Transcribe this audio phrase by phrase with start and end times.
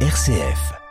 [0.00, 0.85] RCF.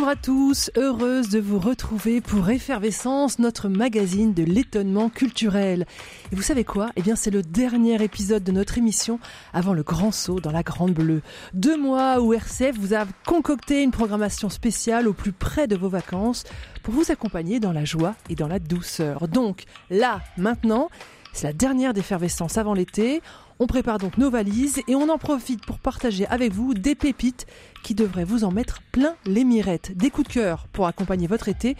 [0.00, 5.84] Bonjour à tous, heureuse de vous retrouver pour Effervescence, notre magazine de l'étonnement culturel.
[6.32, 6.88] Et vous savez quoi?
[6.96, 9.20] Eh bien c'est le dernier épisode de notre émission
[9.52, 11.20] avant le grand saut dans la Grande Bleue.
[11.52, 15.90] Deux mois où RCF vous a concocté une programmation spéciale au plus près de vos
[15.90, 16.44] vacances
[16.82, 19.28] pour vous accompagner dans la joie et dans la douceur.
[19.28, 20.88] Donc là, maintenant,
[21.34, 23.20] c'est la dernière d'effervescence avant l'été.
[23.62, 27.46] On prépare donc nos valises et on en profite pour partager avec vous des pépites
[27.82, 29.94] qui devraient vous en mettre plein les mirettes.
[29.98, 31.76] Des coups de cœur pour accompagner votre été,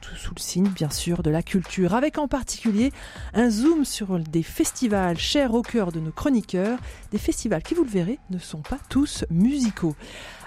[0.00, 2.92] tout sous le signe bien sûr de la culture, avec en particulier
[3.34, 6.78] un zoom sur des festivals chers au cœur de nos chroniqueurs,
[7.10, 9.96] des festivals qui, vous le verrez, ne sont pas tous musicaux.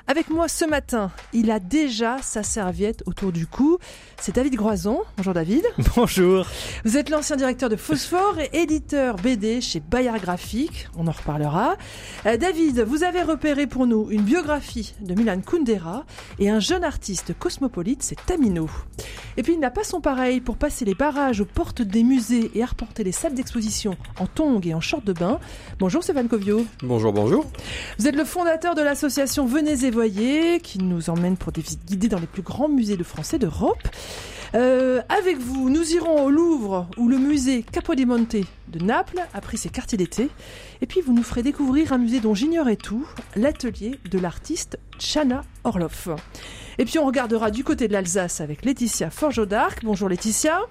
[0.10, 3.78] Avec moi ce matin, il a déjà sa serviette autour du cou.
[4.20, 5.02] C'est David Groison.
[5.18, 5.64] Bonjour David.
[5.96, 6.48] Bonjour.
[6.84, 10.88] Vous êtes l'ancien directeur de Phosphore et éditeur BD chez Bayard Graphique.
[10.98, 11.78] On en reparlera.
[12.26, 16.06] Euh, David, vous avez repéré pour nous une biographie de Milan Kundera
[16.40, 18.68] et un jeune artiste cosmopolite, c'est Tamino.
[19.38, 22.50] Et puis il n'a pas son pareil pour passer les barrages aux portes des musées
[22.56, 25.40] et arpenter les salles d'exposition en tongs et en short de bain.
[25.78, 26.66] Bonjour Stéphane Covio.
[26.82, 27.46] Bonjour, bonjour.
[28.00, 29.92] Vous êtes le fondateur de l'association Venez et
[30.64, 33.86] Qui nous emmène pour des visites guidées dans les plus grands musées de français d'Europe.
[34.56, 38.38] Euh, avec vous, nous irons au Louvre ou le musée Capodimonte
[38.70, 40.30] de Naples, a pris ses quartiers d'été.
[40.82, 43.06] Et puis vous nous ferez découvrir un musée dont j'ignorais tout,
[43.36, 46.08] l'atelier de l'artiste Chana Orloff.
[46.78, 49.84] Et puis on regardera du côté de l'Alsace avec Laetitia Forgeau d'Arc.
[49.84, 50.62] Bonjour Laetitia.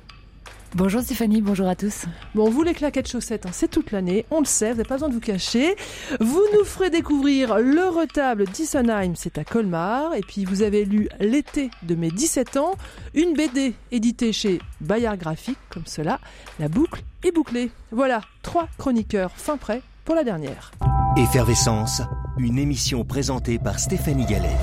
[0.74, 2.04] Bonjour Stéphanie, bonjour à tous.
[2.34, 4.96] Bon, vous les claquettes chaussettes, hein, c'est toute l'année, on le sait, vous n'avez pas
[4.96, 5.76] besoin de vous cacher.
[6.20, 10.14] Vous nous ferez découvrir le retable d'Issenheim, c'est à Colmar.
[10.14, 12.72] Et puis vous avez lu L'été de mes 17 ans,
[13.14, 16.20] une BD éditée chez Bayard Graphique, comme cela,
[16.60, 17.70] la boucle est bouclée.
[17.90, 20.72] Voilà, trois chroniqueurs fin prêts pour la dernière.
[21.16, 22.02] Effervescence,
[22.36, 24.56] une émission présentée par Stéphanie Gallet.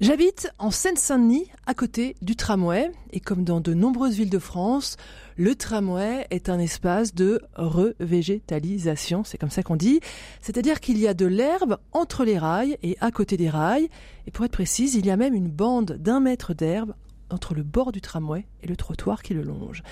[0.00, 4.96] J'habite en Seine-Saint-Denis, à côté du tramway, et comme dans de nombreuses villes de France,
[5.36, 10.00] le tramway est un espace de revégétalisation, c'est comme ça qu'on dit,
[10.40, 13.88] c'est-à-dire qu'il y a de l'herbe entre les rails et à côté des rails,
[14.26, 16.94] et pour être précise, il y a même une bande d'un mètre d'herbe
[17.30, 19.82] entre le bord du tramway et le trottoir qui le longe.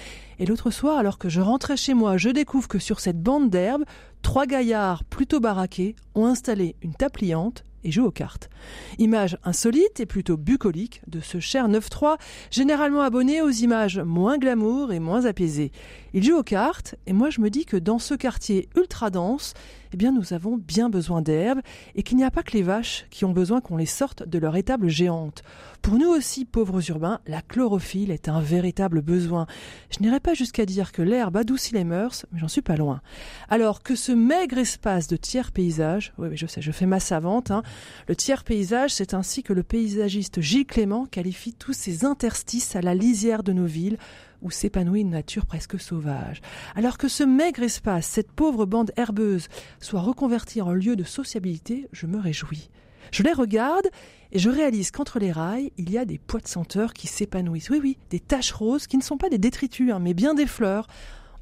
[0.41, 3.49] Et l'autre soir, alors que je rentrais chez moi, je découvre que sur cette bande
[3.49, 3.85] d'herbe,
[4.23, 8.51] trois gaillards plutôt baraqués ont installé une table pliante et jouent aux cartes.
[8.99, 12.17] Image insolite et plutôt bucolique de ce cher 9-3,
[12.51, 15.73] généralement abonné aux images moins glamour et moins apaisées.
[16.13, 19.55] Ils jouent aux cartes, et moi je me dis que dans ce quartier ultra dense,
[19.93, 21.61] eh bien nous avons bien besoin d'herbe,
[21.95, 24.39] et qu'il n'y a pas que les vaches qui ont besoin qu'on les sorte de
[24.39, 25.43] leur étable géante.
[25.83, 29.47] Pour nous aussi, pauvres urbains, la chlorophylle est un véritable besoin.
[29.91, 33.01] Je n'irai pas jusqu'à dire que l'herbe adoucit les mœurs, mais j'en suis pas loin.
[33.49, 37.51] Alors que ce maigre espace de tiers paysage, oui, je sais, je fais ma savante,
[37.51, 37.63] hein,
[38.09, 42.83] le tiers paysage, c'est ainsi que le paysagiste Gilles Clément qualifie tous ces interstices à
[42.83, 43.97] la lisière de nos villes,
[44.43, 46.41] où s'épanouit une nature presque sauvage.
[46.75, 49.49] Alors que ce maigre espace, cette pauvre bande herbeuse,
[49.81, 52.71] soit reconverti en lieu de sociabilité, je me réjouis.
[53.11, 53.89] Je les regarde
[54.33, 57.71] et je réalise qu'entre les rails, il y a des pois de senteurs qui s'épanouissent.
[57.71, 60.47] Oui, oui, des taches roses qui ne sont pas des détritus, hein, mais bien des
[60.47, 60.87] fleurs.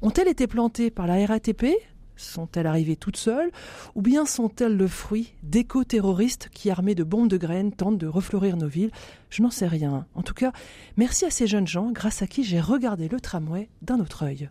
[0.01, 1.75] Ont-elles été plantées par la RATP
[2.19, 3.51] sont-elles arrivées toutes seules
[3.95, 8.57] Ou bien sont-elles le fruit d'éco-terroristes qui, armés de bombes de graines, tentent de refleurir
[8.57, 8.91] nos villes?
[9.29, 10.05] Je n'en sais rien.
[10.15, 10.51] En tout cas,
[10.97, 14.49] merci à ces jeunes gens, grâce à qui j'ai regardé le tramway d'un autre œil.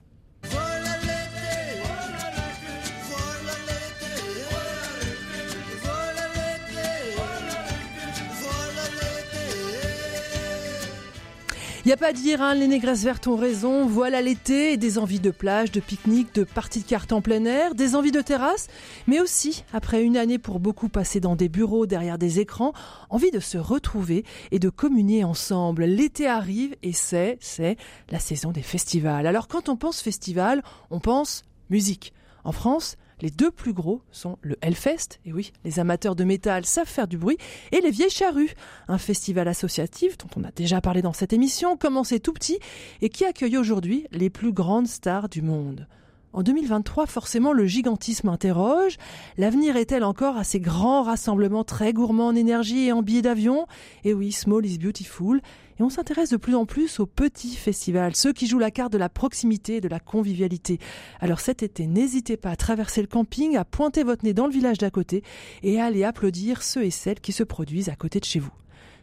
[11.88, 13.86] Il a pas à dire, hein, les négresses vertes ont raison.
[13.86, 17.74] Voilà l'été des envies de plage, de pique-nique, de parties de cartes en plein air,
[17.74, 18.66] des envies de terrasse,
[19.06, 22.74] mais aussi, après une année pour beaucoup passée dans des bureaux derrière des écrans,
[23.08, 25.84] envie de se retrouver et de communier ensemble.
[25.84, 27.78] L'été arrive et c'est, c'est
[28.10, 29.26] la saison des festivals.
[29.26, 32.12] Alors quand on pense festival, on pense musique.
[32.44, 36.64] En France, les deux plus gros sont le Hellfest, et oui, les amateurs de métal
[36.64, 37.38] savent faire du bruit,
[37.72, 38.54] et les Vieilles Charrues,
[38.88, 42.58] un festival associatif dont on a déjà parlé dans cette émission, commencé tout petit
[43.02, 45.86] et qui accueille aujourd'hui les plus grandes stars du monde.
[46.34, 48.96] En 2023, forcément, le gigantisme interroge.
[49.38, 53.66] L'avenir est-elle encore à ces grands rassemblements très gourmands en énergie et en billets d'avion?
[54.04, 55.40] Et oui, small is beautiful.
[55.78, 58.92] Et on s'intéresse de plus en plus aux petits festivals, ceux qui jouent la carte
[58.92, 60.78] de la proximité et de la convivialité.
[61.20, 64.52] Alors cet été, n'hésitez pas à traverser le camping, à pointer votre nez dans le
[64.52, 65.22] village d'à côté
[65.62, 68.52] et à aller applaudir ceux et celles qui se produisent à côté de chez vous.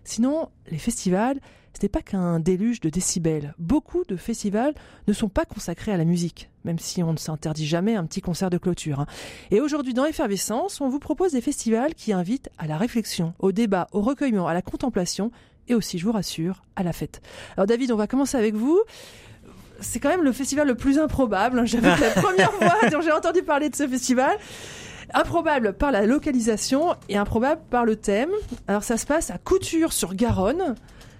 [0.04, 1.39] Sinon, les festivals,
[1.74, 3.54] ce n'est pas qu'un déluge de décibels.
[3.57, 4.74] Beaucoup de festivals
[5.07, 8.22] ne sont pas consacrés à la musique, même si on ne s'interdit jamais un petit
[8.22, 9.00] concert de clôture.
[9.00, 9.07] Hein.
[9.51, 13.51] Et aujourd'hui, dans Effervescence, on vous propose des festivals qui invitent à la réflexion, au
[13.51, 15.31] débat, au recueillement, à la contemplation
[15.67, 17.21] et aussi, je vous rassure, à la fête.
[17.57, 18.81] Alors David, on va commencer avec vous
[19.81, 21.59] c'est quand même le festival le plus improbable.
[21.59, 21.65] Hein.
[21.65, 24.38] J'avais la première fois dont j'ai entendu parler de ce festival.
[25.13, 28.31] Improbable par la localisation et improbable par le thème.
[28.67, 30.75] Alors ça se passe à Couture sur Garonne.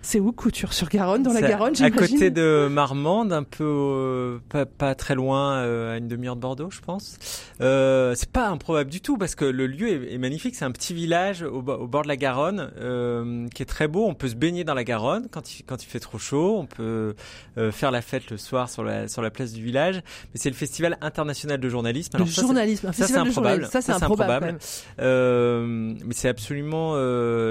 [0.06, 4.94] C'est où Couture-sur-Garonne, dans la Garonne, À côté de Marmande, un peu euh, pas, pas,
[4.94, 7.18] très loin, euh, à une demi-heure de Bordeaux, je pense.
[7.60, 10.54] Euh, c'est pas improbable du tout parce que le lieu est, est magnifique.
[10.54, 14.06] C'est un petit village au, au, bord de la Garonne euh, qui est très beau.
[14.06, 16.56] On peut se baigner dans la Garonne quand il, quand il fait trop chaud.
[16.60, 17.16] On peut
[17.72, 20.04] faire la fête le soir sur la, sur la place du village.
[20.34, 22.12] Mais c'est le Festival international de journalisme.
[22.14, 23.68] Alors, le ça, journalisme, ça c'est improbable.
[23.72, 24.60] Ça c'est improbable.
[25.00, 26.94] mais c'est absolument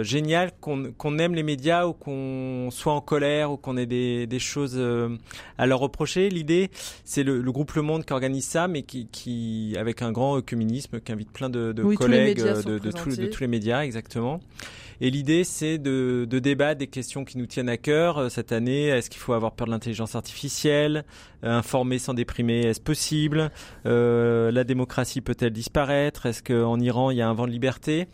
[0.05, 4.27] génial qu'on qu'on aime les médias ou qu'on soit en colère ou qu'on ait des,
[4.27, 5.17] des choses euh,
[5.59, 6.29] à leur reprocher.
[6.29, 6.71] L'idée,
[7.05, 10.41] c'est le, le, groupe Le Monde qui organise ça, mais qui, qui avec un grand
[10.45, 13.83] communisme, qui invite plein de, de collègues euh, de, de, tous, de tous les médias,
[13.83, 14.41] exactement.
[15.01, 18.53] Et l'idée, c'est de, de, débattre des questions qui nous tiennent à cœur euh, cette
[18.53, 18.87] année.
[18.87, 21.05] Est-ce qu'il faut avoir peur de l'intelligence artificielle
[21.43, 23.51] Informer sans déprimer, est-ce possible?
[23.85, 26.27] Euh, La démocratie peut-elle disparaître?
[26.27, 28.09] Est-ce qu'en Iran, il y a un vent de liberté?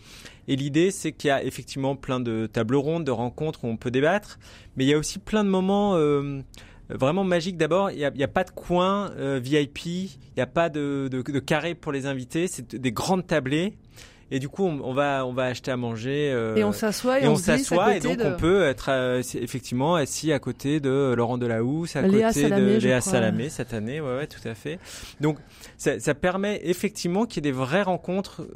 [0.49, 3.77] Et l'idée, c'est qu'il y a effectivement plein de tables rondes, de rencontres où on
[3.77, 4.39] peut débattre,
[4.77, 6.41] mais il y a aussi plein de moments euh,
[6.89, 7.57] vraiment magiques.
[7.57, 11.23] D'abord, il n'y a, pas de coin euh, VIP, il n'y a pas de, de,
[11.23, 13.75] de, carré pour les invités, c'est des grandes tablées.
[14.31, 16.31] Et du coup, on, on, va on va acheter à manger.
[16.32, 18.25] Euh, et on s'assoit et, et, on, s'assoit et donc de...
[18.25, 22.75] on peut être euh, effectivement assis à côté de Laurent Delahousse, à Léa côté Salamé,
[22.75, 24.00] de Léa Salamé cette année.
[24.00, 24.79] Ouais, ouais, tout à fait.
[25.21, 25.38] Donc
[25.77, 28.47] ça, ça permet effectivement qu'il y ait des vraies rencontres.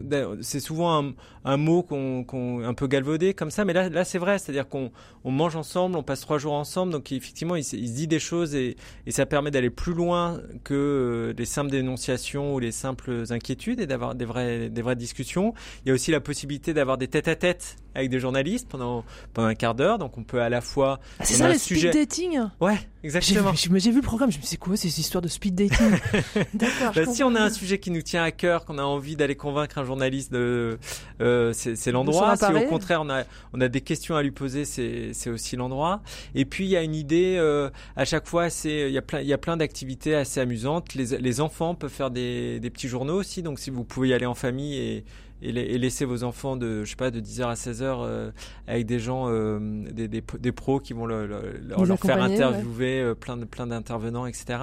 [0.40, 4.04] C'est souvent un, un mot qu'on qu un peu galvaudé comme ça, mais là là
[4.04, 4.90] c'est vrai, c'est-à-dire qu'on
[5.24, 8.18] on mange ensemble, on passe trois jours ensemble, donc effectivement il, il se dit des
[8.18, 8.76] choses et,
[9.06, 13.80] et ça permet d'aller plus loin que euh, les simples dénonciations ou les simples inquiétudes
[13.80, 15.54] et d'avoir des vraies des vraies discussions.
[15.84, 19.54] Il y a aussi la possibilité d'avoir des tête-à-tête avec des journalistes pendant pendant un
[19.54, 19.98] quart d'heure.
[19.98, 21.00] Donc on peut à la fois.
[21.18, 21.90] Ah, c'est ça le sujet...
[21.90, 22.40] speed dating?
[22.60, 23.52] Ouais, exactement.
[23.54, 24.30] J'ai vu le programme.
[24.30, 25.90] Je me suis dit, c'est quoi ces histoires de speed dating?
[26.54, 26.92] D'accord.
[26.94, 29.36] bah, si on a un sujet qui nous tient à cœur, qu'on a envie d'aller
[29.36, 30.78] convaincre un journaliste, de,
[31.20, 32.36] euh, c'est l'endroit.
[32.36, 36.02] Si au contraire on a on a des questions à lui poser, c'est aussi l'endroit.
[36.34, 37.36] Et puis il y a une idée.
[37.38, 40.40] Euh, à chaque fois, c'est il y a plein il y a plein d'activités assez
[40.40, 40.94] amusantes.
[40.94, 43.42] Les les enfants peuvent faire des des petits journaux aussi.
[43.42, 45.04] Donc si vous pouvez y aller en famille et
[45.42, 48.30] et, et, laisser vos enfants de je sais pas de 10h à 16h euh,
[48.66, 49.58] avec des gens euh,
[49.90, 53.10] des, des, des, pros qui vont le, le, leur, leur faire interviewer ouais.
[53.10, 54.58] euh, plein de plein d'intervenants etc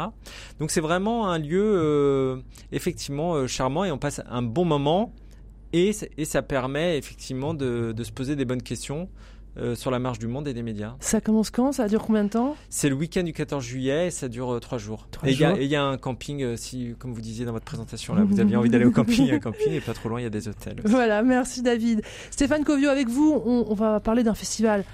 [0.60, 2.42] donc c'est vraiment un lieu
[2.72, 5.14] effectivement charmant et on passe un bon moment
[5.74, 9.10] et, et ça permet effectivement de, de se poser des bonnes questions
[9.58, 10.96] euh, sur la marche du monde et des médias.
[11.00, 11.72] Ça commence quand?
[11.74, 12.56] Ça dure combien de temps?
[12.70, 15.08] C'est le week-end du 14 juillet et ça dure euh, trois jours.
[15.12, 17.66] 3 et il y, y, a un camping, euh, si, comme vous disiez dans votre
[17.66, 19.94] présentation, là, vous aviez envie d'aller au camping, il y a un camping et pas
[19.94, 20.80] trop loin, il y a des hôtels.
[20.84, 20.94] Aussi.
[20.94, 22.02] Voilà, merci David.
[22.30, 24.86] Stéphane Covio, avec vous, on, on va parler d'un festival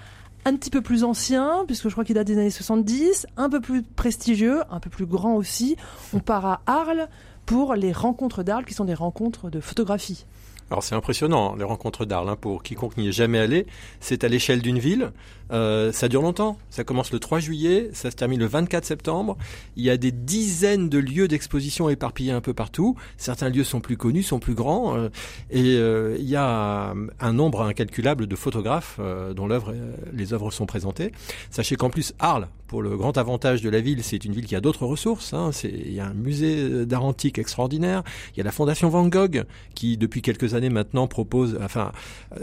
[0.45, 3.59] un petit peu plus ancien, puisque je crois qu'il date des années 70, un peu
[3.59, 5.75] plus prestigieux, un peu plus grand aussi.
[6.13, 7.09] On part à Arles
[7.45, 10.25] pour les rencontres d'Arles, qui sont des rencontres de photographie.
[10.69, 13.65] Alors c'est impressionnant, les rencontres d'Arles, hein, pour quiconque n'y est jamais allé.
[13.99, 15.11] C'est à l'échelle d'une ville.
[15.51, 16.57] Euh, ça dure longtemps.
[16.69, 19.37] Ça commence le 3 juillet, ça se termine le 24 septembre.
[19.75, 22.95] Il y a des dizaines de lieux d'exposition éparpillés un peu partout.
[23.17, 24.95] Certains lieux sont plus connus, sont plus grands.
[24.95, 25.09] Euh,
[25.49, 29.73] et euh, il y a un nombre incalculable de photographes euh, dont l'œuvre,
[30.13, 31.11] les œuvres sont présentées.
[31.49, 34.55] Sachez qu'en plus, Arles, pour le grand avantage de la ville, c'est une ville qui
[34.55, 35.33] a d'autres ressources.
[35.33, 35.51] Hein.
[35.63, 38.03] Il y a un musée d'art antique extraordinaire.
[38.33, 41.93] Il y a la Fondation Van Gogh qui, depuis quelques années maintenant, propose, enfin,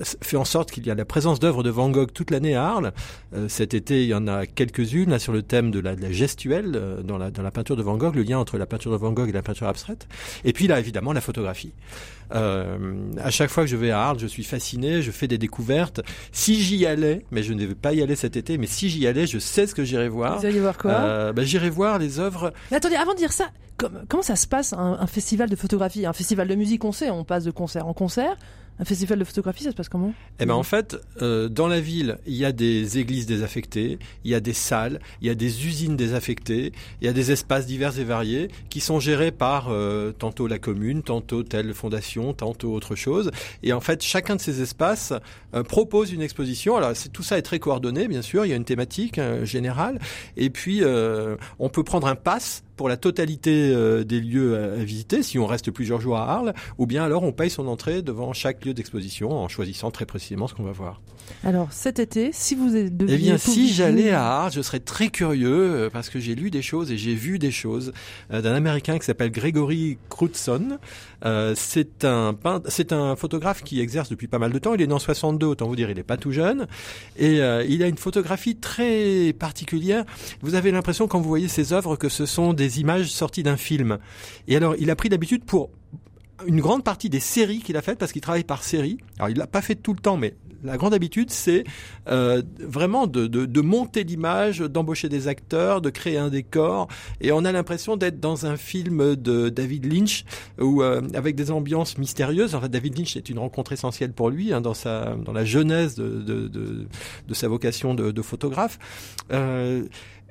[0.02, 2.64] fait en sorte qu'il y a la présence d'œuvres de Van Gogh toute l'année à
[2.64, 2.93] Arles.
[3.34, 6.02] Euh, cet été, il y en a quelques-unes là sur le thème de la, de
[6.02, 8.66] la gestuelle euh, dans, la, dans la peinture de Van Gogh, le lien entre la
[8.66, 10.06] peinture de Van Gogh et la peinture abstraite.
[10.44, 11.72] Et puis là, évidemment, la photographie.
[12.34, 15.38] Euh, à chaque fois que je vais à Arles, je suis fasciné, je fais des
[15.38, 16.00] découvertes.
[16.32, 19.06] Si j'y allais, mais je ne vais pas y aller cet été, mais si j'y
[19.06, 20.38] allais, je sais ce que j'irai voir.
[20.38, 20.92] Vous allez voir quoi?
[20.92, 22.52] Euh, bah, J'irai voir les œuvres.
[22.70, 23.50] Mais attendez, avant de dire ça,
[24.08, 26.06] comment ça se passe un, un festival de photographie?
[26.06, 28.36] Un festival de musique, on sait, on passe de concert en concert.
[28.80, 30.12] Un festival de photographie, ça se passe comment?
[30.40, 34.32] Eh ben en fait, euh, dans la ville, il y a des églises désaffectées, il
[34.32, 37.66] y a des salles, il y a des usines désaffectées, il y a des espaces
[37.66, 42.72] divers et variés qui sont gérés par euh, tantôt la commune, tantôt telle fondation, tantôt
[42.72, 43.30] autre chose.
[43.62, 45.12] Et en fait, chacun de ces espaces
[45.54, 46.76] euh, propose une exposition.
[46.76, 48.44] Alors tout ça est très coordonné, bien sûr.
[48.44, 50.00] Il y a une thématique euh, générale,
[50.36, 50.82] et puis
[51.58, 55.38] on peut prendre un pass pour la totalité euh, des lieux à, à, visiter si
[55.38, 58.64] on reste plusieurs jours à Arles, ou bien alors on paye son entrée devant chaque
[58.64, 61.00] lieu d'exposition en choisissant très précisément ce qu'on va voir.
[61.44, 65.08] Alors cet été, si vous êtes Eh bien, si j'allais à Arles, je serais très
[65.08, 67.92] curieux parce que j'ai lu des choses et j'ai vu des choses
[68.30, 70.78] d'un Américain qui s'appelle Gregory Crutzen.
[71.54, 72.34] c'est un
[72.68, 74.74] c'est un photographe qui exerce depuis pas mal de temps.
[74.74, 76.66] Il est né en 62, autant vous dire, il n'est pas tout jeune.
[77.16, 77.38] Et
[77.68, 80.04] il a une photographie très particulière.
[80.40, 83.56] Vous avez l'impression quand vous voyez ses œuvres que ce sont des images sorties d'un
[83.56, 83.98] film.
[84.48, 85.70] Et alors, il a pris d'habitude pour
[86.46, 88.98] une grande partie des séries qu'il a faites, parce qu'il travaille par série.
[89.18, 90.34] Alors, il l'a pas fait tout le temps, mais
[90.64, 91.64] la grande habitude, c'est
[92.08, 96.88] euh, vraiment de, de, de monter l'image, d'embaucher des acteurs, de créer un décor,
[97.20, 100.24] et on a l'impression d'être dans un film de David Lynch,
[100.58, 102.54] ou euh, avec des ambiances mystérieuses.
[102.54, 105.44] En fait, David Lynch est une rencontre essentielle pour lui hein, dans sa dans la
[105.44, 108.78] genèse de, de, de sa vocation de, photographe.
[109.32, 109.84] Euh,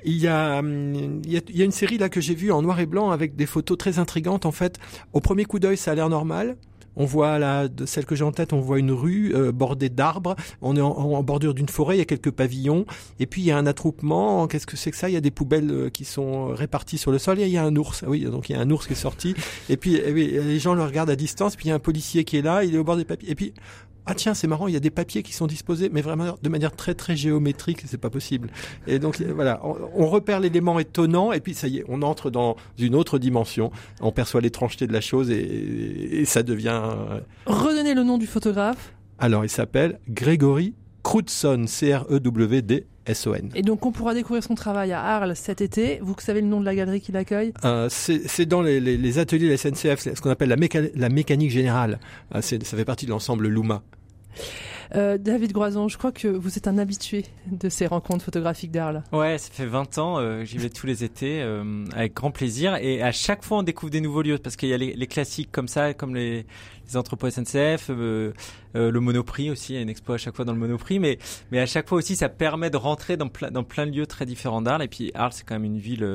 [0.05, 2.85] il y, a, il y a une série là que j'ai vue en noir et
[2.85, 4.45] blanc avec des photos très intrigantes.
[4.45, 4.79] En fait,
[5.13, 6.57] au premier coup d'œil, ça a l'air normal.
[6.95, 9.89] On voit là, de celle que j'ai en tête, on voit une rue euh, bordée
[9.89, 10.35] d'arbres.
[10.61, 12.85] On est en, bordure d'une forêt, il y a quelques pavillons.
[13.19, 14.47] Et puis il y a un attroupement.
[14.47, 15.09] Qu'est-ce que c'est que ça?
[15.09, 17.39] Il y a des poubelles euh, qui sont réparties sur le sol.
[17.39, 18.03] Il y a un ours.
[18.07, 19.33] Oui, donc il y a un ours qui est sorti.
[19.69, 21.55] Et puis eh les gens le regardent à distance.
[21.55, 22.63] Puis il y a un policier qui est là.
[22.63, 23.31] Il est au bord des papiers.
[23.31, 23.53] Et puis
[24.05, 26.49] ah tiens c'est marrant il y a des papiers qui sont disposés mais vraiment de
[26.49, 28.49] manière très très géométrique c'est pas possible.
[28.87, 32.55] Et donc voilà on, repère l'élément étonnant et puis ça y est on entre dans
[32.77, 33.71] une autre dimension.
[34.01, 38.93] On perçoit l'étrangeté de la chose et, ça devient euh, redonnez le nom du photographe.
[39.19, 43.49] Alors il s'appelle Grégory Crutzen C-R-E-W-D S-O-N.
[43.55, 45.99] Et donc on pourra découvrir son travail à Arles cet été.
[46.01, 47.53] Vous savez le nom de la galerie qui l'accueille?
[47.65, 50.57] Euh, C'est dans les, les, les, ateliers de la SNCF, ce qu'on appelle la,
[50.95, 51.99] la, mécanique générale.
[52.35, 53.81] Euh, ça fait partie de l'ensemble Luma.
[54.95, 59.03] Euh, David Groison, je crois que vous êtes un habitué de ces rencontres photographiques d'Arles.
[59.11, 62.75] Ouais, ça fait 20 ans, euh, j'y vais tous les étés euh, avec grand plaisir
[62.75, 65.07] et à chaque fois on découvre des nouveaux lieux parce qu'il y a les, les,
[65.07, 66.45] classiques comme ça, comme les,
[66.87, 68.33] les entrepôts SNCF, euh,
[68.75, 70.99] euh, le Monoprix aussi, il y a une expo à chaque fois dans le Monoprix,
[70.99, 71.17] mais
[71.51, 74.07] mais à chaque fois aussi ça permet de rentrer dans plein dans plein de lieux
[74.07, 76.05] très différents d'Arles et puis Arles c'est quand même une ville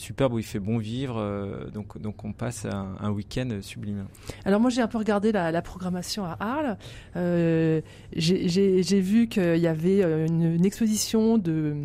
[0.00, 1.18] superbe où il fait bon vivre.
[1.18, 4.06] Euh, donc, donc on passe un, week-end sublime.
[4.44, 6.78] Alors moi j'ai un peu regardé la, programmation à Arles.
[7.16, 7.80] Euh,
[8.16, 11.76] j'ai vu qu'il y avait une exposition de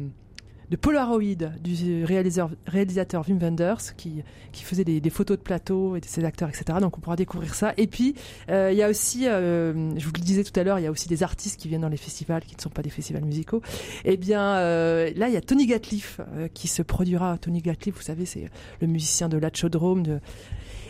[0.69, 5.95] de Polaroid du réalisateur, réalisateur Wim Wenders qui, qui faisait des, des, photos de plateau
[5.95, 6.79] et de ses acteurs, etc.
[6.81, 7.74] Donc on pourra découvrir ça.
[7.77, 8.15] Et puis
[8.50, 10.88] euh, il y a aussi, euh, je vous le disais tout à l'heure, il y
[10.88, 13.25] a aussi des artistes qui viennent dans les festivals qui ne sont pas des festivals
[13.25, 13.62] musicaux.
[14.03, 16.19] Eh bien euh, là il y a Tony Gatliff
[16.53, 17.38] qui se produira.
[17.38, 18.50] Tony Gatliff, vous savez, c'est
[18.81, 20.19] le musicien de l'Achodrome, de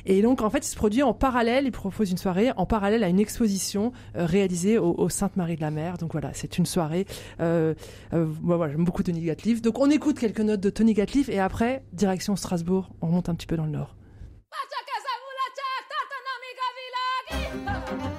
[0.06, 3.04] et donc, en fait, il se produit en parallèle, il propose une soirée en parallèle
[3.04, 5.98] à une exposition euh, réalisée au, Sainte-Marie de la Mer.
[5.98, 7.06] Donc voilà, c'est une soirée.
[7.40, 7.74] Euh,
[8.14, 9.62] euh, voilà, j'aime beaucoup Tony Gatliff.
[9.62, 13.36] Donc on écoute quelques notes de Tony Gatliff et après, direction Strasbourg, on remonte un
[13.36, 13.96] petit peu dans le nord.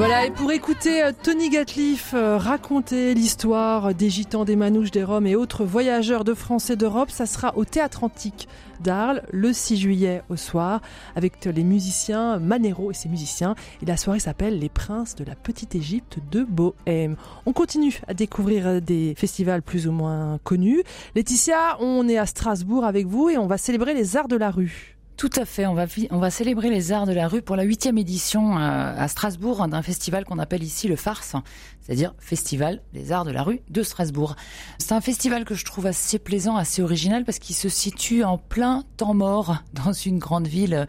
[0.00, 5.04] Voilà, et pour écouter euh, Tony Gatliff euh, raconter l'histoire des gitans, des manouches, des
[5.04, 8.48] roms et autres voyageurs de France et d'Europe, ça sera au Théâtre Antique
[8.80, 10.80] d'Arles le 6 juillet au soir
[11.16, 13.54] avec les musiciens Manero et ses musiciens.
[13.82, 17.16] Et la soirée s'appelle Les Princes de la Petite Égypte de Bohème.
[17.44, 20.82] On continue à découvrir des festivals plus ou moins connus.
[21.14, 24.50] Laetitia, on est à Strasbourg avec vous et on va célébrer les arts de la
[24.50, 24.96] rue.
[25.20, 25.66] Tout à fait.
[25.66, 28.94] On va, on va célébrer les arts de la rue pour la huitième édition euh,
[28.96, 31.36] à Strasbourg d'un festival qu'on appelle ici le Farce,
[31.82, 34.34] c'est-à-dire Festival des arts de la rue de Strasbourg.
[34.78, 38.38] C'est un festival que je trouve assez plaisant, assez original parce qu'il se situe en
[38.38, 40.86] plein temps mort dans une grande ville,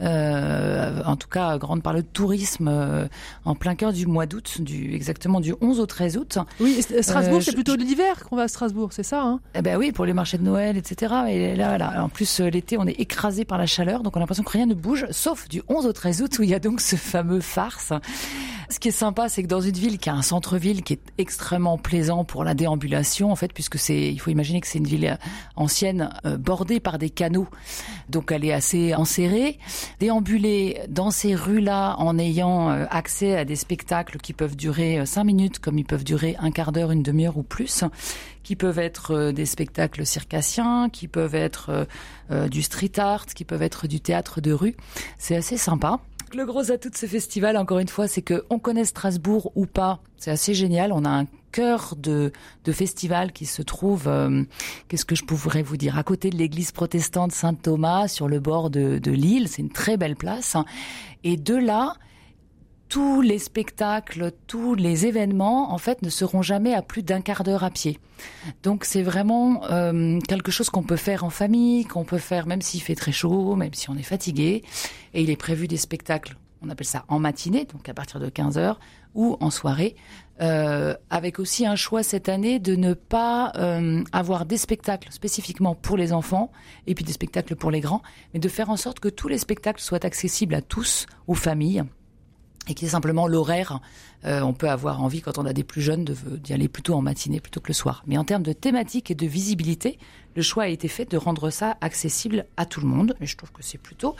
[0.00, 3.06] euh, en tout cas grande par le tourisme, euh,
[3.44, 6.38] en plein cœur du mois d'août, du, exactement du 11 au 13 août.
[6.60, 9.40] Oui, Strasbourg, c'est plutôt l'hiver qu'on va à Strasbourg, c'est ça hein?
[9.54, 11.14] Eh ben oui, pour les marchés de Noël, etc.
[11.28, 14.18] Et là, là en plus l'été, on est écrasé par la la chaleur, donc on
[14.18, 16.54] a l'impression que rien ne bouge, sauf du 11 au 13 août où il y
[16.54, 17.92] a donc ce fameux farce.
[18.70, 21.00] Ce qui est sympa, c'est que dans une ville qui a un centre-ville qui est
[21.18, 24.86] extrêmement plaisant pour la déambulation, en fait, puisque c'est, il faut imaginer que c'est une
[24.86, 25.18] ville
[25.56, 27.48] ancienne euh, bordée par des canaux,
[28.08, 29.58] donc elle est assez enserrée.
[29.98, 35.24] Déambuler dans ces rues-là en ayant euh, accès à des spectacles qui peuvent durer cinq
[35.24, 37.84] minutes, comme ils peuvent durer un quart d'heure, une demi-heure ou plus,
[38.46, 41.84] qui peuvent être euh, des spectacles circassiens, qui peuvent être euh,
[42.30, 44.76] euh, du street art, qui peuvent être du théâtre de rue.
[45.18, 45.98] C'est assez sympa.
[46.32, 49.66] Le gros atout de ce festival, encore une fois, c'est que on connaît Strasbourg ou
[49.66, 49.98] pas.
[50.16, 50.92] C'est assez génial.
[50.92, 52.30] On a un cœur de,
[52.64, 54.08] de festival qui se trouve,
[54.88, 58.70] qu'est-ce que je pourrais vous dire, à côté de l'église protestante Saint-Thomas, sur le bord
[58.70, 59.48] de, de l'île.
[59.48, 60.56] C'est une très belle place.
[61.24, 61.94] Et de là,
[62.88, 67.42] tous les spectacles, tous les événements, en fait, ne seront jamais à plus d'un quart
[67.42, 67.98] d'heure à pied.
[68.62, 72.62] Donc c'est vraiment euh, quelque chose qu'on peut faire en famille, qu'on peut faire même
[72.62, 74.62] s'il fait très chaud, même si on est fatigué.
[75.14, 78.28] Et il est prévu des spectacles, on appelle ça en matinée, donc à partir de
[78.28, 78.78] 15 heures,
[79.14, 79.96] ou en soirée,
[80.40, 85.74] euh, avec aussi un choix cette année de ne pas euh, avoir des spectacles spécifiquement
[85.74, 86.52] pour les enfants
[86.86, 88.02] et puis des spectacles pour les grands,
[88.34, 91.82] mais de faire en sorte que tous les spectacles soient accessibles à tous, aux familles
[92.68, 93.80] et qui est simplement l'horaire.
[94.24, 97.02] Euh, on peut avoir envie, quand on a des plus jeunes, d'y aller plutôt en
[97.02, 98.02] matinée plutôt que le soir.
[98.06, 99.98] Mais en termes de thématique et de visibilité,
[100.34, 103.16] le choix a été fait de rendre ça accessible à tout le monde.
[103.20, 104.16] Et je trouve que c'est plutôt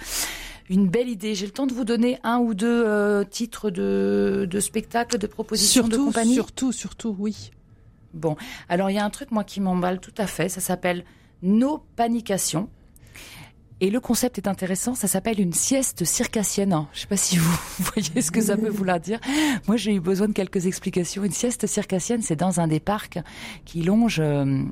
[0.69, 1.35] une belle idée.
[1.35, 5.27] J'ai le temps de vous donner un ou deux euh, titres de, de spectacles, de
[5.27, 6.35] propositions de compagnie.
[6.35, 7.51] Surtout, surtout, oui.
[8.15, 8.37] Bon,
[8.69, 10.49] alors il y a un truc moi qui m'emballe tout à fait.
[10.49, 11.05] Ça s'appelle
[11.43, 12.69] Nos Panications.
[13.83, 16.87] Et le concept est intéressant, ça s'appelle une sieste circassienne.
[16.93, 17.59] Je ne sais pas si vous
[17.95, 19.21] voyez ce que ça peut vouloir dire.
[19.69, 21.25] Moi, j'ai eu besoin de quelques explications.
[21.25, 23.19] Une sieste circassienne, c'est dans un des parcs
[23.67, 24.63] qui longe euh,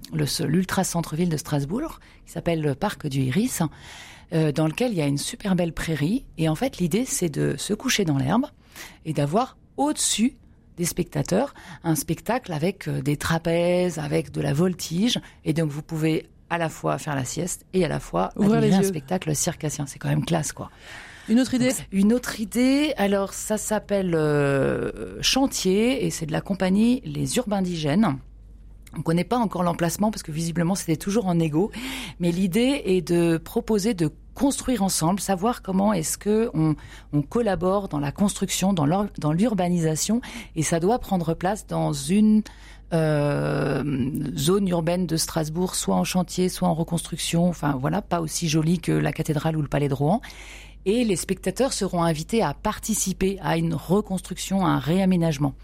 [0.46, 3.61] l'ultra centre-ville de Strasbourg, qui s'appelle le parc du Iris,
[4.32, 6.25] euh, dans lequel il y a une super belle prairie.
[6.38, 8.46] Et en fait, l'idée, c'est de se coucher dans l'herbe
[9.04, 10.37] et d'avoir au-dessus
[10.78, 11.52] des spectateurs
[11.85, 15.20] un spectacle avec euh, des trapèzes, avec de la voltige.
[15.44, 18.72] Et donc, vous pouvez à la fois faire la sieste et à la fois admirer
[18.72, 19.86] un spectacle circassien.
[19.86, 20.70] C'est quand même classe, quoi.
[21.28, 26.42] Une autre idée Une autre idée, alors ça s'appelle euh, Chantier et c'est de la
[26.42, 28.18] compagnie Les Urbindigènes.
[28.94, 31.72] On ne connaît pas encore l'emplacement parce que visiblement c'était toujours en égo,
[32.20, 36.75] mais l'idée est de proposer de construire ensemble, savoir comment est-ce que on,
[37.23, 40.20] collabore dans la construction, dans l'urbanisation,
[40.57, 42.42] et ça doit prendre place dans une
[42.94, 43.83] euh,
[44.37, 47.49] zone urbaine de Strasbourg, soit en chantier, soit en reconstruction.
[47.49, 50.20] Enfin voilà, pas aussi jolie que la cathédrale ou le palais de Rouen.
[50.87, 55.55] Et les spectateurs seront invités à participer à une reconstruction, à un réaménagement.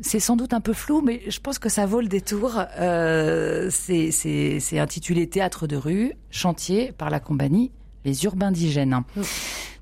[0.00, 2.62] C'est sans doute un peu flou, mais je pense que ça vaut le détour.
[2.78, 7.72] Euh, c'est intitulé Théâtre de rue, chantier par la compagnie
[8.06, 8.90] Les Urbains d'Hygiène.
[8.90, 9.22] Mm.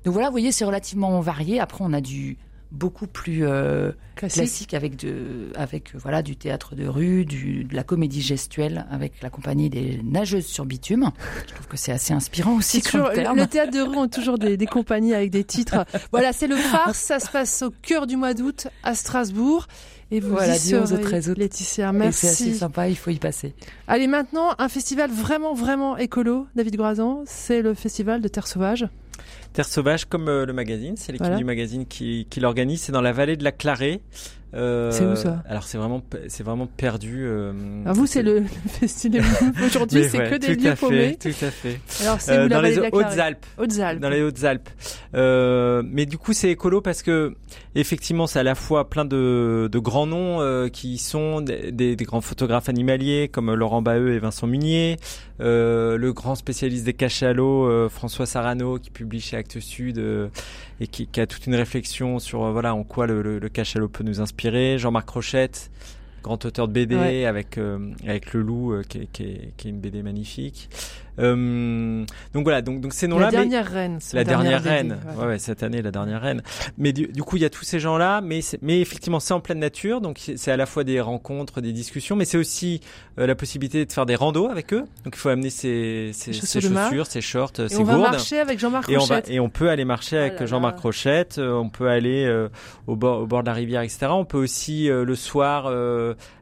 [0.03, 1.59] Donc voilà, vous voyez, c'est relativement varié.
[1.59, 2.37] Après, on a du
[2.71, 4.73] beaucoup plus euh, classique.
[4.73, 9.21] avec de avec euh, voilà du théâtre de rue, du, de la comédie gestuelle avec
[9.21, 11.11] la compagnie des nageuses sur bitume.
[11.47, 14.57] Je trouve que c'est assez inspirant aussi toujours, Le théâtre de rue ont toujours des,
[14.57, 15.85] des compagnies avec des titres.
[16.11, 19.67] voilà, c'est le farce, ça se passe au cœur du mois d'août à Strasbourg.
[20.11, 21.37] Et vous voilà, y serez, 13 août.
[21.37, 22.27] Laetitia, merci.
[22.27, 23.53] C'est assez sympa, il faut y passer.
[23.87, 28.87] Allez, maintenant, un festival vraiment, vraiment écolo, David Groison, c'est le festival de Terre Sauvage.
[29.53, 32.81] Terre Sauvage, comme euh, le magazine, c'est l'équipe du magazine qui, qui l'organise.
[32.81, 34.01] C'est dans la vallée de la Clarée.
[34.53, 37.25] Euh, c'est où ça Alors c'est vraiment, c'est vraiment perdu.
[37.25, 37.51] Euh,
[37.85, 39.23] ah, vous, c'est le, festival.
[39.65, 41.17] Aujourd'hui, c'est que des lieux paumés.
[41.19, 41.79] Tout à fait.
[42.01, 43.45] Alors c'est euh, dans les Hautes-Alpes.
[43.57, 43.99] Hautes-Alpes.
[43.99, 44.69] Dans les Hautes-Alpes.
[45.13, 47.35] Euh, mais du coup, c'est écolo parce que
[47.75, 51.95] effectivement, c'est à la fois plein de, de grands noms euh, qui sont des, des,
[52.05, 54.97] grands photographes animaliers comme Laurent Baheux et Vincent Munier,
[55.39, 60.01] le grand spécialiste des cachalots François Sarano qui publie chez Actes Sud
[60.79, 63.87] et qui, qui, a toute une réflexion sur voilà en quoi le, le, le cachalot
[63.87, 65.71] peut nous inspirer Jean-Marc Rochette,
[66.23, 70.01] grand auteur de BD avec euh, avec le loup euh, qui, qui, est, une BD
[70.01, 70.69] magnifique.
[71.19, 73.25] Euh, donc voilà, donc donc ces noms-là.
[73.25, 73.99] La dernière reine.
[74.13, 74.97] La dernière, reine.
[75.17, 75.25] Ouais.
[75.25, 75.39] ouais.
[75.39, 76.41] cette année la dernière reine.
[76.77, 79.59] Mais du, coup il y a tous ces gens-là, mais mais effectivement c'est en pleine
[79.59, 82.81] nature, donc c'est à la fois des rencontres, des discussions, mais c'est aussi
[83.19, 84.83] euh, la possibilité de faire des randos avec eux.
[85.03, 87.99] Donc il faut amener ses, ses, ses chaussures, ses shorts, et ses on gourdes.
[87.99, 89.29] On va marcher avec Jean-Marc Rochette.
[89.29, 91.37] Et on, et on peut aller marcher avec oh Jean-Marc Rochette.
[91.37, 92.49] Euh, on peut aller euh,
[92.87, 94.07] au bord au bord de la rivière, etc.
[94.09, 95.71] On peut aussi le soir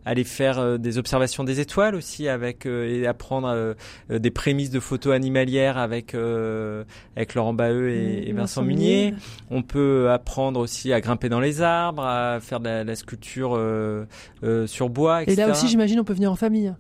[0.06, 3.76] aller faire des observations des étoiles aussi avec et apprendre
[4.10, 6.84] des prémices de photos animalières avec euh,
[7.16, 9.14] avec Laurent Baheux et, Vincent Munier.
[9.50, 14.06] On peut apprendre aussi à grimper dans les arbres, à faire de la, sculpture euh,
[14.44, 15.42] euh, sur bois, etc.
[15.42, 16.74] Et là aussi, j'imagine, on peut venir en famille.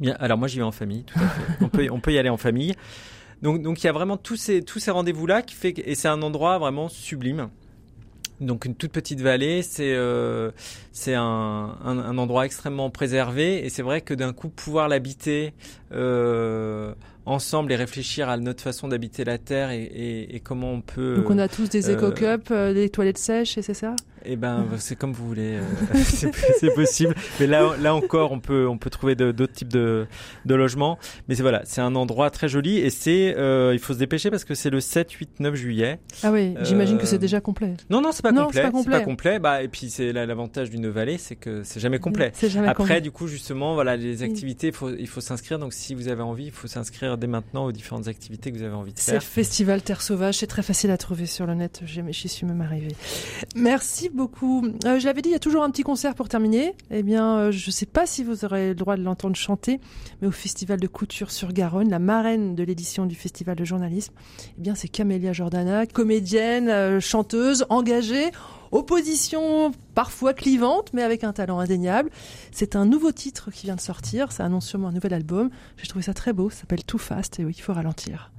[0.00, 1.64] Bien, alors moi j'y vais en famille, tout à fait.
[1.64, 2.74] on peut on peut y aller en famille.
[3.42, 6.08] donc, donc il y a vraiment tous ces, tous ces rendez-vous-là qui fait, et c'est
[6.08, 7.48] un endroit vraiment sublime.
[8.40, 10.50] Donc une toute petite vallée, c'est euh,
[10.92, 15.54] c'est un, un, un, endroit extrêmement préservé et c'est vrai que d'un coup pouvoir l'habiter
[15.92, 16.94] euh,
[17.26, 21.16] ensemble et réfléchir à notre façon d'habiter la Terre et, et, et, comment on peut.
[21.16, 23.96] Donc on a tous des éco-cups, euh, des toilettes sèches et c'est ça?
[24.24, 25.56] Eh ben, c'est comme vous voulez.
[25.56, 25.62] Euh,
[26.04, 27.14] c'est possible.
[27.40, 30.06] Mais là, là encore, on peut, on peut trouver d'autres types de,
[30.44, 30.98] de logements.
[31.28, 34.30] Mais c'est voilà, c'est un endroit très joli et c'est, euh, il faut se dépêcher
[34.30, 35.98] parce que c'est le 7, 8, 9 juillet.
[36.22, 37.74] Ah oui, j'imagine que c'est euh, déjà complet.
[37.90, 38.48] Non, non, c'est pas, complet.
[38.52, 38.98] C'est pas complet.
[38.98, 39.38] Pas complet.
[39.38, 42.32] Bah, et puis c'est l'avantage d'une vallée, c'est que c'est jamais complet.
[42.42, 45.58] Jamais Après, du coup, justement, voilà, les activités, il faut, il faut s'inscrire.
[45.58, 48.64] Donc, si vous avez envie, il faut s'inscrire dès maintenant aux différentes activités que vous
[48.64, 49.20] avez envie de faire.
[49.20, 50.38] C'est Festival Terre Sauvage.
[50.38, 51.82] C'est très facile à trouver sur le net.
[51.84, 52.88] J'y suis même arrivé.
[53.54, 54.64] Merci beaucoup.
[54.84, 56.74] Euh, je l'avais dit, il y a toujours un petit concert pour terminer.
[56.90, 59.80] Eh bien, euh, je ne sais pas si vous aurez le droit de l'entendre chanter,
[60.22, 64.14] mais au Festival de Couture sur Garonne, la marraine de l'édition du Festival de journalisme,
[64.56, 68.30] eh bien, c'est Camélia Jordana, comédienne, euh, chanteuse, engagée,
[68.70, 72.10] opposition parfois clivante, mais avec un talent indéniable.
[72.52, 75.50] C'est un nouveau titre qui vient de sortir, ça annonce sûrement un nouvel album.
[75.76, 78.33] J'ai trouvé ça très beau, ça s'appelle Too Fast, et oui, il faut ralentir.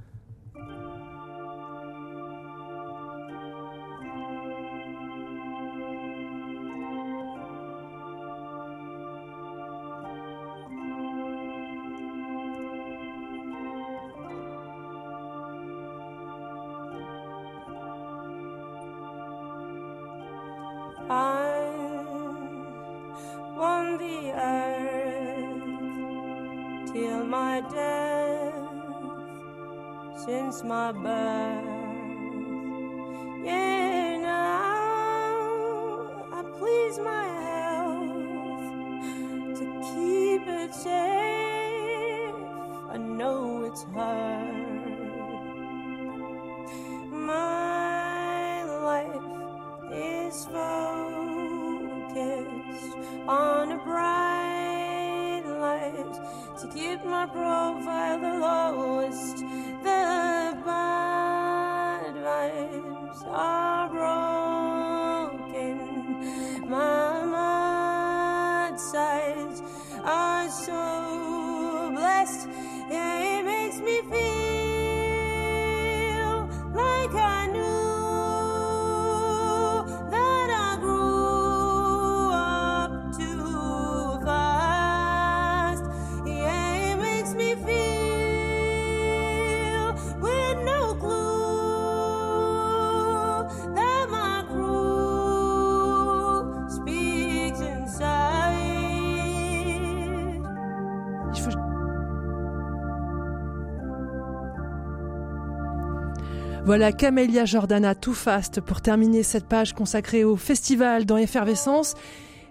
[106.66, 111.94] Voilà Camélia Jordana Too Fast pour terminer cette page consacrée au festival dans Effervescence.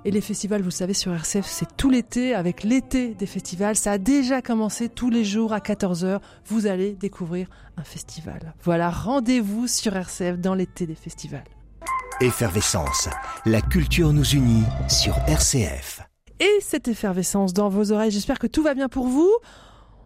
[0.05, 3.75] Et les festivals, vous le savez, sur RCF, c'est tout l'été, avec l'été des festivals.
[3.75, 6.21] Ça a déjà commencé tous les jours à 14h.
[6.45, 8.53] Vous allez découvrir un festival.
[8.63, 11.43] Voilà, rendez-vous sur RCF dans l'été des festivals.
[12.21, 13.09] Effervescence,
[13.45, 15.99] la culture nous unit sur RCF.
[16.39, 19.31] Et cette effervescence dans vos oreilles, j'espère que tout va bien pour vous.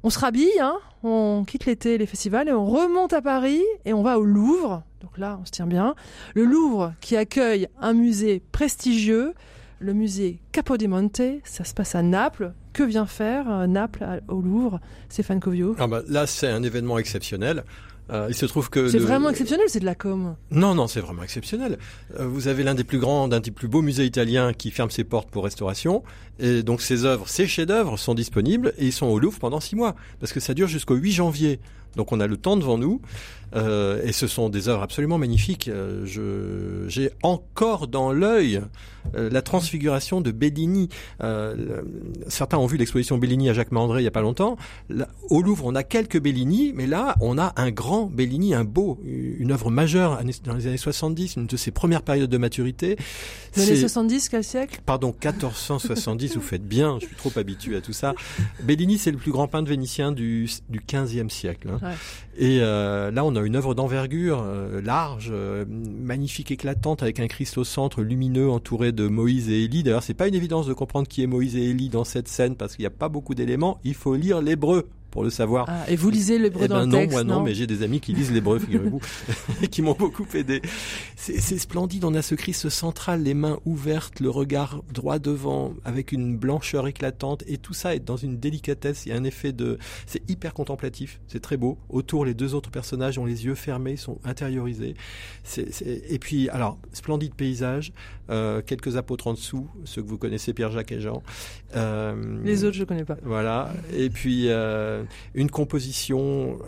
[0.03, 3.93] On se rhabille, hein on quitte l'été, les festivals, et on remonte à Paris et
[3.93, 4.83] on va au Louvre.
[5.01, 5.95] Donc là, on se tient bien.
[6.35, 9.33] Le Louvre qui accueille un musée prestigieux,
[9.79, 11.21] le musée Capodimonte.
[11.43, 12.53] Ça se passe à Naples.
[12.73, 15.75] Que vient faire euh, Naples au Louvre Stéphane Covio?
[15.79, 17.63] Ah bah, Là, c'est un événement exceptionnel.
[18.11, 20.35] Euh, il se trouve que c'est vraiment exceptionnel, c'est de la com.
[20.51, 21.77] Non, non, c'est vraiment exceptionnel.
[22.19, 24.89] Euh, vous avez l'un des plus grands, d'un des plus beaux musées italiens qui ferme
[24.89, 26.03] ses portes pour restauration,
[26.39, 29.75] et donc ces œuvres, ces chefs-d'œuvre sont disponibles et ils sont au Louvre pendant six
[29.75, 31.59] mois parce que ça dure jusqu'au 8 janvier.
[31.95, 33.01] Donc on a le temps devant nous
[33.55, 35.67] euh, et ce sont des œuvres absolument magnifiques.
[35.67, 38.61] Euh, je, j'ai encore dans l'œil
[39.15, 40.89] euh, la transfiguration de Bellini.
[41.23, 41.81] Euh,
[42.27, 44.57] certains ont vu l'exposition Bellini à Jacques Mandré il y a pas longtemps.
[45.29, 48.99] au Louvre, on a quelques Bellini, mais là, on a un grand Bellini, un beau,
[49.05, 52.97] une œuvre majeure dans les années 70, une de ses premières périodes de maturité.
[53.55, 54.81] Dans les 70, quel siècle?
[54.85, 58.13] Pardon, 1470, vous faites bien, je suis trop habitué à tout ça.
[58.63, 61.69] Bellini, c'est le plus grand peintre vénitien du, du 15e siècle.
[61.69, 61.79] Hein.
[61.81, 61.95] Ouais.
[62.41, 67.27] Et euh, là, on a une œuvre d'envergure euh, large, euh, magnifique, éclatante, avec un
[67.27, 69.83] Christ au centre, lumineux, entouré de Moïse et Élie.
[69.83, 72.55] D'ailleurs, c'est pas une évidence de comprendre qui est Moïse et Élie dans cette scène
[72.55, 73.81] parce qu'il n'y a pas beaucoup d'éléments.
[73.83, 75.65] Il faut lire l'hébreu pour le savoir.
[75.67, 77.67] Ah, et vous lisez l'hébreu eh dans ben le non, texte moi non, mais j'ai
[77.67, 78.99] des amis qui lisent l'hébreu, figurez-vous,
[79.61, 80.61] et qui m'ont beaucoup aidé.
[81.15, 86.11] C'est splendide, on a ce Christ central, les mains ouvertes, le regard droit devant, avec
[86.11, 89.51] une blancheur éclatante, et tout ça est dans une délicatesse, il y a un effet
[89.51, 89.77] de...
[90.05, 91.77] C'est hyper contemplatif, c'est très beau.
[91.89, 94.95] Autour, les deux autres personnages ont les yeux fermés, sont intériorisés.
[95.57, 97.91] Et puis, alors, splendide paysage,
[98.29, 101.23] euh, quelques apôtres en dessous, ceux que vous connaissez, Pierre-Jacques et Jean.
[101.75, 103.17] Euh, les autres, je ne connais pas.
[103.23, 103.73] Voilà.
[103.93, 104.98] Et puis, euh,
[105.33, 106.59] une composition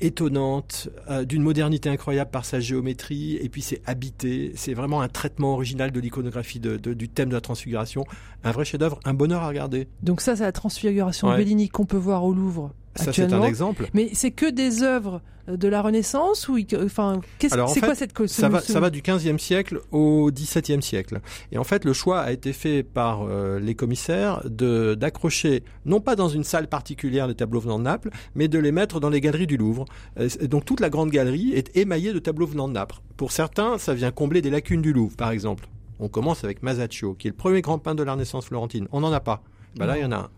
[0.00, 5.08] étonnante, euh, d'une modernité incroyable par sa géométrie, et puis c'est habité, c'est vraiment un
[5.08, 8.04] traitement original de l'iconographie de, du thème de la transfiguration,
[8.44, 9.88] un vrai chef-d'œuvre, un bonheur à regarder.
[10.02, 12.72] Donc ça, c'est la transfiguration de Bellini qu'on peut voir au Louvre.
[13.04, 13.88] Ça, c'est un exemple.
[13.94, 18.48] Mais c'est que des œuvres de la Renaissance ou enfin c'est quoi cette cause ça
[18.48, 21.20] va ça va du 15e siècle au 17e siècle.
[21.52, 26.00] Et en fait le choix a été fait par euh, les commissaires de d'accrocher non
[26.00, 29.08] pas dans une salle particulière les tableaux venant de Naples mais de les mettre dans
[29.08, 29.86] les galeries du Louvre.
[30.18, 32.96] Euh, donc toute la grande galerie est émaillée de tableaux venant de Naples.
[33.16, 35.68] Pour certains ça vient combler des lacunes du Louvre par exemple.
[35.98, 38.86] On commence avec Masaccio qui est le premier grand peintre de la Renaissance florentine.
[38.92, 39.42] On n'en a pas.
[39.76, 40.30] Bah là il y en a un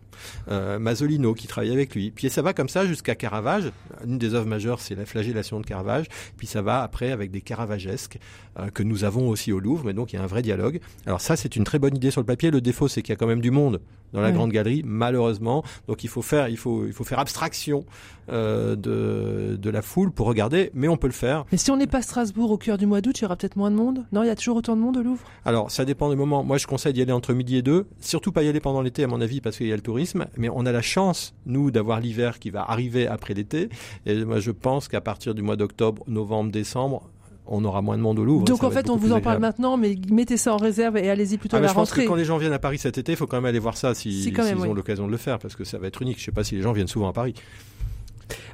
[0.51, 2.11] euh, Masolino qui travaille avec lui.
[2.11, 3.73] Puis ça va comme ça jusqu'à Caravage.
[4.05, 6.07] Une des œuvres majeures, c'est la flagellation de Caravage.
[6.37, 8.19] Puis ça va après avec des caravagesques
[8.59, 10.81] euh, que nous avons aussi au Louvre, mais donc il y a un vrai dialogue.
[11.07, 12.51] Alors ça, c'est une très bonne idée sur le papier.
[12.51, 13.81] Le défaut, c'est qu'il y a quand même du monde
[14.13, 15.63] dans la grande galerie, malheureusement.
[15.87, 17.85] Donc il faut faire, il faut, il faut faire abstraction
[18.29, 21.45] euh, de, de la foule pour regarder, mais on peut le faire.
[21.53, 23.55] Mais si on n'est pas Strasbourg au cœur du mois d'août, il y aura peut-être
[23.55, 24.05] moins de monde?
[24.11, 25.23] Non, il y a toujours autant de monde au Louvre?
[25.45, 26.43] Alors ça dépend des moments.
[26.43, 27.87] Moi, je conseille d'y aller entre midi et deux.
[28.01, 30.10] Surtout pas y aller pendant l'été, à mon avis, parce qu'il y a le tourisme.
[30.37, 33.69] Mais on a la chance, nous, d'avoir l'hiver qui va arriver après l'été.
[34.07, 37.09] Et moi, je pense qu'à partir du mois d'octobre, novembre, décembre,
[37.47, 38.45] on aura moins de monde au Louvre.
[38.45, 41.37] Donc en fait, on vous en parle maintenant, mais mettez ça en réserve et allez-y
[41.37, 41.97] plutôt ah, à la je rentrée.
[41.97, 43.59] Pense que quand les gens viennent à Paris cet été, il faut quand même aller
[43.59, 44.33] voir ça s'ils si,
[44.67, 46.19] ont l'occasion de le faire, parce que ça va être unique.
[46.19, 47.35] Je ne sais pas si les gens viennent souvent à Paris.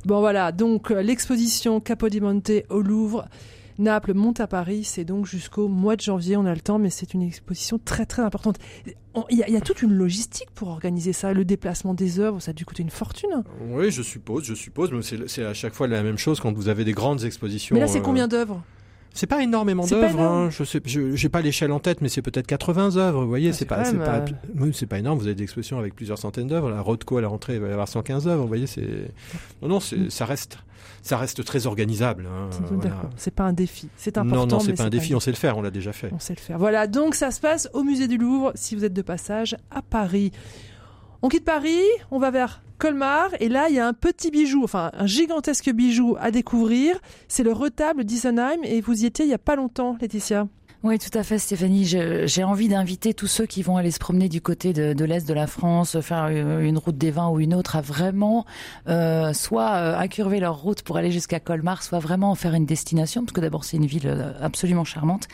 [0.06, 3.26] Bon voilà, donc euh, l'exposition Capodimonte au Louvre.
[3.78, 6.90] Naples monte à Paris, c'est donc jusqu'au mois de janvier, on a le temps, mais
[6.90, 8.56] c'est une exposition très très importante.
[9.30, 12.54] Il y, a toute une logistique pour organiser ça, le déplacement des œuvres, ça a
[12.54, 13.44] dû coûter une fortune.
[13.70, 16.68] Oui, je suppose, je suppose, mais c'est à chaque fois la même chose quand vous
[16.68, 17.74] avez des grandes expositions.
[17.74, 18.62] Mais là, c'est euh, combien d'œuvres?
[19.16, 20.20] C'est pas énormément d'œuvres.
[20.20, 20.50] Hein.
[20.50, 23.22] Je sais, j'ai pas l'échelle en tête, mais c'est peut-être 80 œuvres.
[23.22, 24.22] Vous voyez, ah, c'est pas, c'est pas,
[24.60, 25.18] euh, c'est pas énorme.
[25.18, 26.68] Vous avez des expositions avec plusieurs centaines d'œuvres.
[26.68, 28.42] La Rothko à la rentrée, il va y avoir 115 œuvres.
[28.42, 29.10] Vous voyez, c'est,
[29.62, 30.58] non, non, ça reste,
[31.06, 32.26] ça reste très organisable.
[32.26, 32.50] Hein,
[33.16, 34.46] C'est pas un défi, c'est important.
[34.46, 36.10] Non, non, c'est pas un défi, on sait le faire, on l'a déjà fait.
[36.12, 36.58] On sait le faire.
[36.58, 39.82] Voilà, donc ça se passe au musée du Louvre si vous êtes de passage à
[39.82, 40.32] Paris.
[41.22, 44.64] On quitte Paris, on va vers Colmar, et là, il y a un petit bijou,
[44.64, 46.98] enfin un gigantesque bijou à découvrir.
[47.28, 50.48] C'est le retable d'Isenheim, et vous y étiez il y a pas longtemps, Laetitia.
[50.86, 51.84] Oui, tout à fait, Stéphanie.
[51.84, 55.34] J'ai envie d'inviter tous ceux qui vont aller se promener du côté de, l'est de
[55.34, 58.46] la France, faire une route des vins ou une autre, à vraiment
[58.86, 62.66] euh, soit euh, incurver leur route pour aller jusqu'à Colmar, soit vraiment en faire une
[62.66, 65.26] destination, parce que d'abord c'est une ville euh, absolument charmante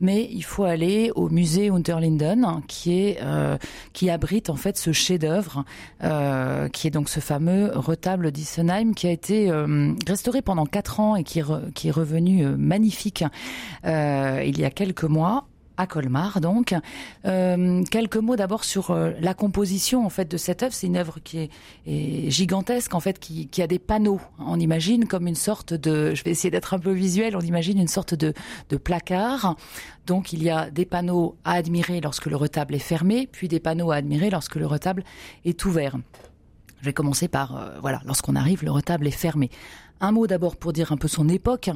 [0.00, 3.56] mais il faut aller au musée Unterlinden qui euh,
[4.10, 5.64] abrite en fait ce chef-d'œuvre
[6.02, 11.00] euh, qui est donc ce fameux retable d'Issenheim qui a été euh, restauré pendant quatre
[11.00, 13.24] ans et qui est revenu magnifique
[13.84, 15.46] il y a quelques mois
[15.76, 16.74] à Colmar donc.
[17.24, 20.72] Euh, quelques mots d'abord sur euh, la composition en fait de cette œuvre.
[20.72, 21.50] C'est une œuvre qui
[21.86, 24.20] est, gigantesque en fait, qui, a des panneaux.
[24.38, 27.78] On imagine comme une sorte de, je vais essayer d'être un peu visuel, on imagine
[27.78, 28.34] une sorte de,
[28.68, 29.56] de placard.
[30.06, 33.60] Donc il y a des panneaux à admirer lorsque le retable est fermé, puis des
[33.60, 35.04] panneaux à admirer lorsque le retable
[35.44, 35.96] est ouvert.
[36.84, 39.48] Je vais commencer par, euh, voilà, lorsqu'on arrive, le retable est fermé.
[40.00, 41.70] Un mot d'abord pour dire un peu son époque.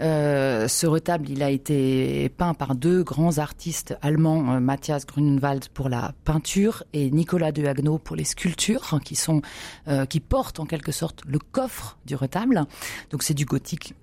[0.00, 5.68] Euh, ce retable, il a été peint par deux grands artistes allemands, euh, Matthias Grunewald
[5.68, 9.42] pour la peinture et Nicolas de Haguenau pour les sculptures, qui sont
[9.88, 12.66] euh, qui portent en quelque sorte le coffre du retable.
[13.10, 13.94] Donc c'est du gothique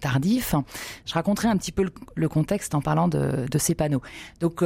[0.00, 0.56] tardif.
[1.06, 4.02] Je raconterai un petit peu le, contexte en parlant de, de ces panneaux.
[4.40, 4.64] Donc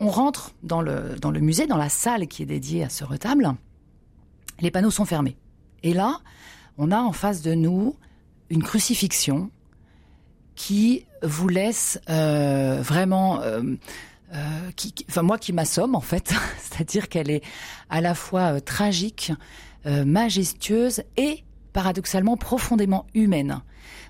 [0.00, 3.04] on rentre dans le dans le musée, dans la salle qui est dédiée à ce
[3.04, 3.56] retable.
[4.60, 5.36] Les panneaux sont fermés.
[5.82, 6.20] Et là,
[6.78, 7.94] on a en face de nous
[8.50, 9.50] une crucifixion
[10.54, 13.62] qui vous laisse euh, vraiment, euh,
[14.34, 17.42] euh, qui, enfin moi qui m'assomme en fait, c'est-à-dire qu'elle est
[17.90, 19.32] à la fois tragique,
[19.86, 23.60] majestueuse et paradoxalement profondément humaine.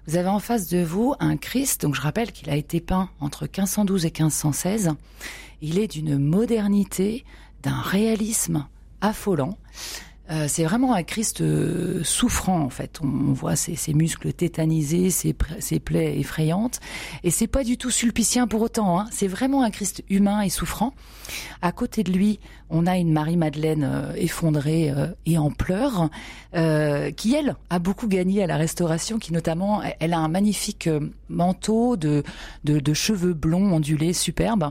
[0.07, 3.09] Vous avez en face de vous un Christ, donc je rappelle qu'il a été peint
[3.19, 4.93] entre 1512 et 1516.
[5.63, 7.25] Il est d'une modernité,
[7.65, 8.69] d'un réalisme
[9.01, 9.59] affolant.
[10.31, 13.01] Euh, c'est vraiment un Christ euh, souffrant en fait.
[13.03, 16.81] On, voit ses, muscles tétanisés, ses, plaies effrayantes,
[17.25, 18.99] et c'est pas du tout sulpicien pour autant.
[18.99, 19.07] Hein.
[19.11, 20.95] C'est vraiment un Christ humain et souffrant.
[21.61, 24.93] À côté de lui, on a une Marie Madeleine euh, effondrée
[25.27, 26.09] et en pleurs,
[27.17, 30.89] qui elle a beaucoup gagné à la Restauration, qui notamment, elle a un magnifique
[31.29, 32.23] manteau de,
[32.65, 34.71] de, de cheveux blonds ondulés superbes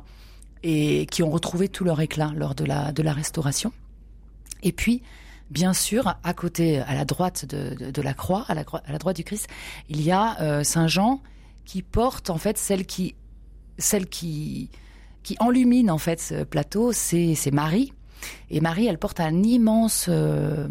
[0.64, 3.74] et qui ont retrouvé tout leur éclat lors de la, de la Restauration.
[4.64, 5.02] Et puis,
[5.50, 8.64] bien sûr, à côté, à la droite de, la croix, à la,
[8.98, 9.48] droite du Christ,
[9.90, 11.22] il y a euh, Saint Jean
[11.66, 13.16] qui porte en fait celle qui,
[13.78, 14.70] celle qui,
[15.24, 17.94] qui enlumine en fait ce plateau, c'est Marie.
[18.50, 20.68] Et Marie, elle porte un immense euh,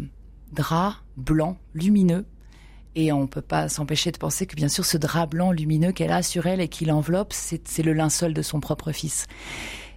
[0.51, 2.25] drap blanc lumineux.
[2.95, 5.91] Et on ne peut pas s'empêcher de penser que bien sûr ce drap blanc lumineux
[5.91, 9.25] qu'elle a sur elle et qui l'enveloppe, c'est le linceul de son propre fils.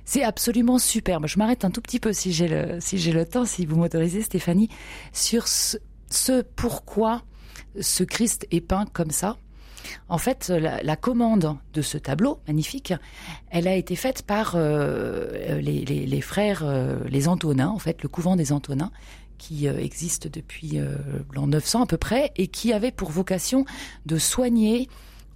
[0.07, 1.27] C'est absolument superbe.
[1.27, 4.71] Je m'arrête un tout petit peu si j'ai le, temps, si vous m'autorisez, Stéphanie,
[5.13, 5.77] sur ce,
[6.55, 7.23] pourquoi
[7.81, 9.37] ce Christ est peint comme ça.
[10.09, 12.95] En fait, la, commande de ce tableau magnifique,
[13.51, 18.37] elle a été faite par euh, les, frères, euh, les Antonins, en fait, le couvent
[18.37, 18.93] des Antonins,
[19.39, 20.79] qui euh, existe depuis
[21.33, 23.65] l'an 900 à peu près, et qui avait pour vocation
[24.07, 24.89] de soigner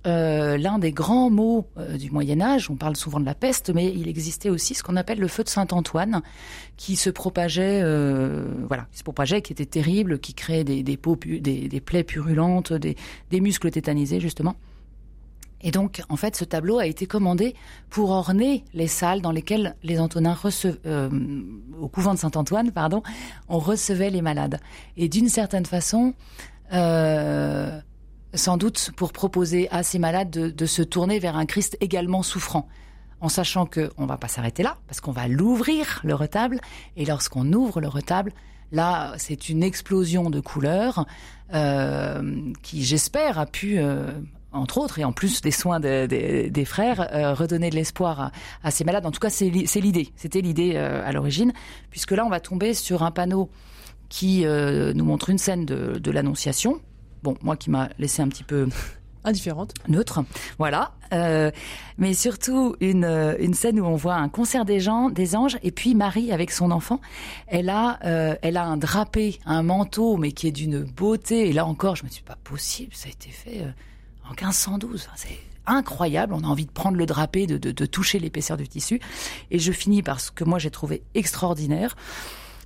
[0.07, 2.71] euh, l'un des grands mots euh, du Moyen Âge.
[2.71, 5.45] On parle souvent de la peste, mais il existait aussi ce qu'on appelle le feu
[5.45, 6.23] de Saint-Antoine,
[6.79, 10.97] qui se propageait, euh, voilà, qui se propageait, qui était terrible, qui créait des, des,
[10.97, 12.97] des, plaies purulentes, des,
[13.41, 14.57] muscles tétanisés justement.
[15.61, 17.55] Et donc, en fait, ce tableau a été commandé
[17.91, 20.81] pour orner les salles dans lesquelles les Antonins recevaient,
[21.79, 23.03] au couvent de Saint-Antoine, pardon,
[23.51, 24.61] on recevait les malades.
[24.97, 26.15] Et d'une certaine façon,
[28.35, 32.69] sans doute pour proposer à ces malades de, se tourner vers un Christ également souffrant
[33.21, 36.61] en sachant que on va pas s'arrêter là parce qu'on va l'ouvrir le retable
[36.97, 38.33] et lorsqu'on ouvre le retable
[38.73, 41.07] là c'est une explosion de couleurs
[41.53, 44.13] euh, qui j'espère a pu euh,
[44.53, 48.33] entre autres, et en plus des soins des frères, euh, redonner de l'espoir
[48.65, 49.07] à, ces malades.
[49.07, 50.13] En tout cas, c'est l'idée.
[50.17, 51.53] C'était l'idée à l'origine,
[51.91, 53.49] puisque là, on va tomber sur un panneau
[54.09, 56.81] qui nous montre une scène de, de l'Annonciation,
[57.23, 58.69] bon, moi qui m'a laissé un petit peu
[59.25, 60.21] indifférente, neutre,
[60.59, 60.93] voilà.
[61.13, 61.51] Euh,
[61.99, 65.59] mais surtout une, euh, une scène où on voit un concert des gens, des anges,
[65.63, 67.01] et puis Marie avec son enfant,
[67.47, 71.49] elle a, euh, elle a un drapé, un manteau, mais qui est d'une beauté.
[71.49, 73.65] Et là encore, je me suis pas possible, ça a été fait
[74.25, 75.09] en 1512.
[75.17, 76.35] C'est incroyable.
[76.35, 79.01] On a envie de prendre le drapé, de, de, de toucher l'épaisseur du tissu.
[79.51, 81.97] Et je finis par ce que moi j'ai trouvé extraordinaire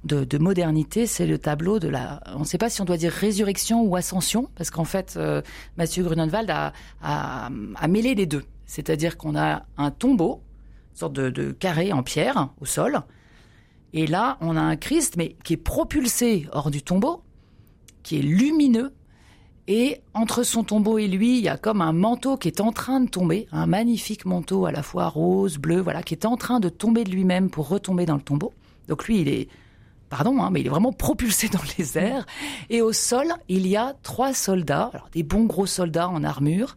[0.05, 2.21] de, modernité, c'est le tableau de la.
[2.35, 5.41] On ne sait pas si on doit dire résurrection ou ascension, parce qu'en fait, euh,
[5.77, 7.51] Mathieu Grunenwald a,
[7.89, 8.45] mêlé les deux.
[8.67, 10.43] C'est-à-dire qu'on a un tombeau,
[10.93, 13.01] une sorte de, carré en pierre au sol,
[13.93, 17.23] et là, on a un Christ, mais qui est propulsé hors du tombeau,
[18.03, 18.93] qui est lumineux,
[19.67, 22.73] et entre son tombeau et lui, il y a comme un manteau qui est en
[22.73, 26.37] train de tomber, un magnifique manteau à la fois rose, bleu, voilà, qui est en
[26.37, 28.53] train de tomber de lui-même pour retomber dans le tombeau.
[28.89, 29.49] Donc lui, il est
[30.15, 32.25] pardon, hein, mais il est vraiment propulsé dans les airs.
[32.71, 36.77] Et au sol, il y a trois soldats, alors des bons gros soldats en armure,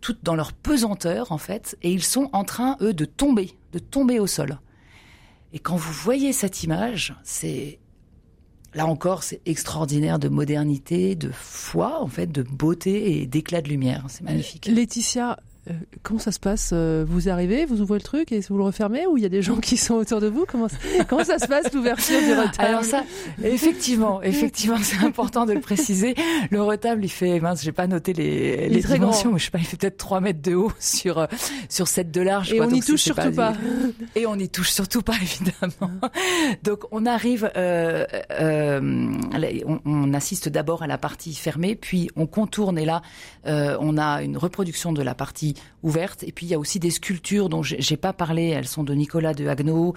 [0.00, 3.78] toutes dans leur pesanteur en fait, et ils sont en train, eux, de tomber, de
[3.78, 4.58] tomber au sol.
[5.52, 7.78] Et quand vous voyez cette image, c'est
[8.74, 13.68] là encore, c'est extraordinaire de modernité, de foi, en fait, de beauté et d'éclat de
[13.68, 14.06] lumière.
[14.08, 14.66] C'est magnifique.
[14.66, 15.38] Laetitia,
[16.02, 19.06] comment ça se passe euh, Vous arrivez, vous ouvrez le truc et vous le refermez
[19.06, 20.44] ou il y a des gens qui sont autour de vous?
[20.46, 20.68] Comment,
[21.08, 22.54] comment ça se passe l'ouverture du retable?
[22.58, 23.04] Alors ça,
[23.42, 26.14] effectivement, effectivement, c'est important de le préciser.
[26.50, 29.58] Le retable, il fait, mince, j'ai pas noté les, les dimensions, mais je sais pas,
[29.58, 31.26] il fait peut-être 3 mètres de haut sur euh,
[31.68, 32.52] sur 7 de large.
[32.52, 33.54] Et on n'y touche surtout pas.
[34.14, 35.92] Et on n'y touche surtout pas, évidemment.
[36.62, 39.12] Donc on arrive, euh, euh,
[39.66, 43.02] on, on, assiste d'abord à la partie fermée, puis on contourne et là,
[43.46, 46.22] on a une reproduction de la partie ouverte.
[46.24, 48.48] Et puis il y a aussi des sculptures dont j'ai pas parlé.
[48.48, 49.94] Elles sont de Nicolas de Haguenau.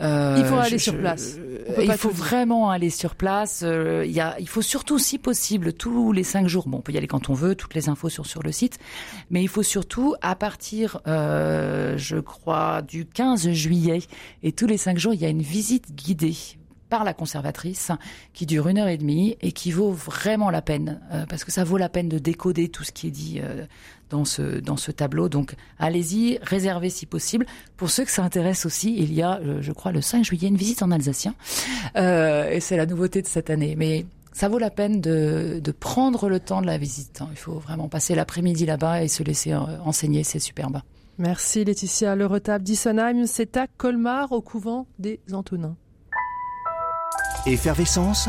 [0.00, 1.38] Euh, il faut aller sur place.
[1.80, 3.62] il faut vraiment aller sur place.
[3.64, 6.66] Euh, il, y a, il faut surtout, si possible, tous les cinq jours.
[6.66, 7.54] Bon, on peut y aller quand on veut.
[7.54, 8.78] Toutes les infos sont sur le site.
[9.30, 14.00] Mais il faut surtout, à partir, euh, je crois, du 15 juillet
[14.42, 16.34] et tous les cinq jours, il y a une visite guidée
[16.94, 17.90] par la conservatrice
[18.32, 21.50] qui dure une heure et demie et qui vaut vraiment la peine euh, parce que
[21.50, 23.66] ça vaut la peine de décoder tout ce qui est dit euh,
[24.10, 25.28] dans ce dans ce tableau.
[25.28, 27.46] Donc allez-y, réservez si possible.
[27.76, 30.48] Pour ceux que ça intéresse aussi, il y a, euh, je crois, le 5 juillet
[30.48, 31.34] une visite en alsacien
[31.96, 33.74] et c'est la nouveauté de cette année.
[33.76, 37.20] Mais ça vaut la peine de, de prendre le temps de la visite.
[37.22, 37.28] Hein.
[37.30, 40.80] Il faut vraiment passer l'après-midi là-bas et se laisser enseigner, c'est superbe.
[41.18, 42.16] Merci Laetitia.
[42.16, 45.76] Le retable d'Issenheim, c'est à Colmar, au couvent des Antonins.
[47.46, 48.28] Effervescence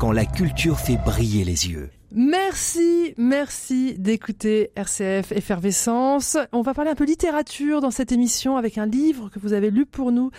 [0.00, 1.90] quand la culture fait briller les yeux.
[2.16, 6.36] Merci, merci d'écouter RCF Effervescence.
[6.52, 9.68] On va parler un peu littérature dans cette émission avec un livre que vous avez
[9.72, 10.30] lu pour nous,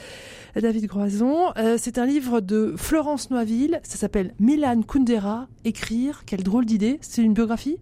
[0.55, 1.51] David Groison.
[1.57, 3.81] Euh, c'est un livre de Florence Noiville.
[3.83, 5.49] Ça s'appelle Milan Kundera.
[5.65, 6.97] Écrire, quelle drôle d'idée.
[7.01, 7.77] C'est une biographie?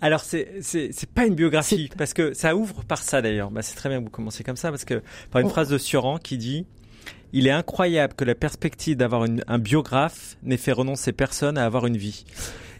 [0.00, 3.50] Alors c'est c'est pas une biographie parce que ça ouvre par ça d'ailleurs.
[3.50, 5.02] Bah, c'est très bien que vous commencez comme ça parce que
[5.32, 5.50] par une oh.
[5.50, 6.64] phrase de Sioran qui dit
[7.32, 11.86] il est incroyable que la perspective d'avoir un biographe n'ait fait renoncer personne à avoir
[11.86, 12.24] une vie.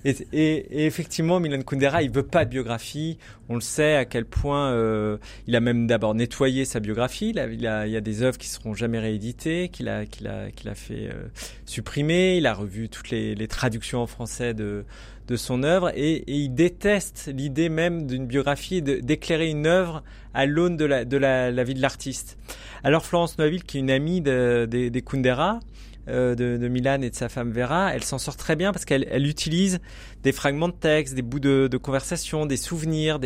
[0.05, 3.18] Et, et, effectivement, Milan Kundera, il veut pas de biographie.
[3.48, 7.30] On le sait à quel point euh, il a même d'abord nettoyé sa biographie.
[7.30, 10.07] Il, a, il, a, il, y a des œuvres qui seront jamais rééditées, qu'il a,
[10.07, 11.28] qu'il a, qu'il a fait euh,
[11.66, 12.36] supprimer.
[12.38, 14.84] Il a revu toutes les, les traductions en français de,
[15.28, 20.03] de son œuvre et, et il déteste l'idée même d'une biographie d'éclairer une œuvre
[20.34, 22.36] à l'aune de, la, de la, la vie de l'artiste.
[22.82, 25.61] Alors Florence Noiville, qui est une amie de, des Kundera,
[26.07, 29.07] de, de, Milan et de sa femme Vera, elle s'en sort très bien parce qu'elle
[29.11, 29.80] elle utilise
[30.22, 33.18] des fragments de texte, des bouts de, de conversation, des souvenirs,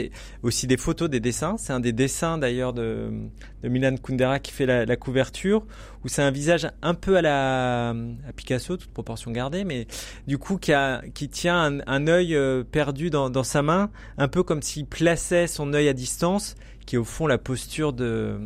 [0.42, 1.56] aussi des photos, des dessins.
[1.58, 3.10] C'est un des dessins d'ailleurs de,
[3.62, 5.66] Milan Kundera qui fait la, couverture,
[6.04, 9.86] où c'est un visage un peu à la à Picasso, toute proportion gardée, mais
[10.26, 14.86] du coup qui, tient un, œil euh, perdu dans, sa main, un peu comme s'il
[14.86, 16.54] plaçait son œil à distance,
[16.86, 18.38] qui est au fond la posture de,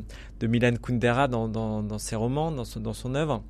[0.42, 3.42] Milan Kundera dans ses romans, dans son, dans son œuvre.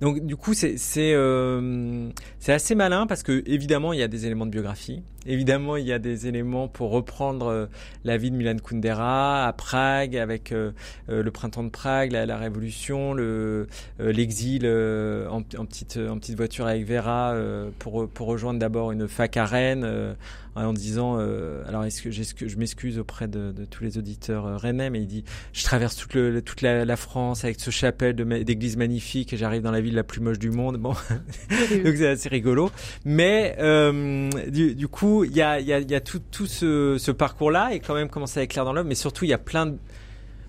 [0.00, 2.10] Donc du coup c'est c'est euh,
[2.46, 5.92] assez malin parce que évidemment il y a des éléments de biographie, évidemment il y
[5.92, 7.66] a des éléments pour reprendre euh,
[8.04, 10.72] la vie de Milan Kundera à Prague avec euh,
[11.08, 13.66] le printemps de Prague, la, la révolution, le
[13.98, 17.34] l'exil en, en, petite en petite voiture avec Vera
[17.78, 20.16] pour pour rejoindre d'abord une fac à Rennes
[20.64, 24.46] en disant euh, alors est-ce que, que je m'excuse auprès de, de, tous les auditeurs
[24.46, 27.70] euh, rennais mais il dit je traverse toute, le, toute la, la, France avec ce
[27.70, 30.78] chapelle d'église magnifique et j'arrive dans la ville la plus moche du monde.
[30.78, 30.94] Bon.
[31.50, 32.70] Donc c'est assez rigolo.
[33.04, 37.94] Mais euh, du, du, coup il y a, tout, ce, ce parcours là et quand
[37.94, 39.74] même commencer à éclairer dans l'œuvre mais surtout il y a plein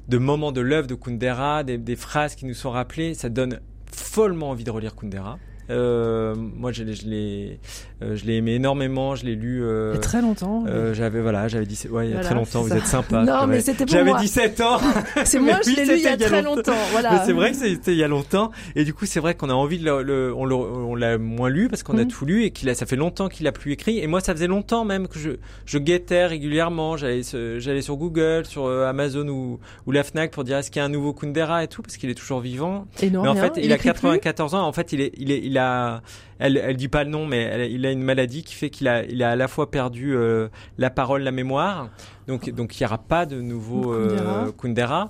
[0.07, 3.13] de, moments de l'œuvre de Kundera des phrases qui nous sont rappelées.
[3.13, 3.59] Ça donne
[3.91, 5.37] follement envie de relire Kundera
[5.69, 7.59] euh, moi, je l'ai,
[8.01, 9.15] euh, je l'ai aimé énormément.
[9.15, 9.63] Je l'ai lu.
[9.63, 10.63] Euh, il y a très longtemps.
[10.67, 11.91] Euh, j'avais voilà, j'avais 17.
[11.91, 12.61] Ouais, il y a très longtemps.
[12.61, 13.23] Vous êtes sympa.
[13.23, 14.79] Non, mais c'était pour J'avais 17 ans.
[15.25, 16.73] c'est moi, je l'ai lu il y a très longtemps.
[16.91, 17.23] Voilà.
[17.25, 18.51] C'est vrai que c'était il y a longtemps.
[18.75, 21.83] Et du coup, c'est vrai qu'on a envie de le, on l'a moins lu parce
[21.83, 22.07] qu'on a mhm.
[22.07, 23.99] tout lu et qu'il a, ça fait longtemps qu'il a plus écrit.
[23.99, 25.31] Et moi, ça faisait longtemps même que je,
[25.65, 26.97] je guettais régulièrement.
[26.97, 27.21] J'allais,
[27.57, 30.85] j'allais sur Google, sur Amazon ou, ou la Fnac pour dire est-ce qu'il y a
[30.85, 32.85] un nouveau Kundera et tout parce qu'il est toujours vivant.
[33.01, 34.65] Et non, mais en fait, il, a 94 ans.
[34.65, 36.01] En fait, il est, il est, il a,
[36.39, 39.03] elle, elle dit pas le nom, mais il a une maladie qui fait qu'il a,
[39.03, 40.47] il a à la fois perdu euh,
[40.77, 41.89] la parole, la mémoire.
[42.27, 45.09] Donc, donc il y aura pas de nouveau euh, Kundera.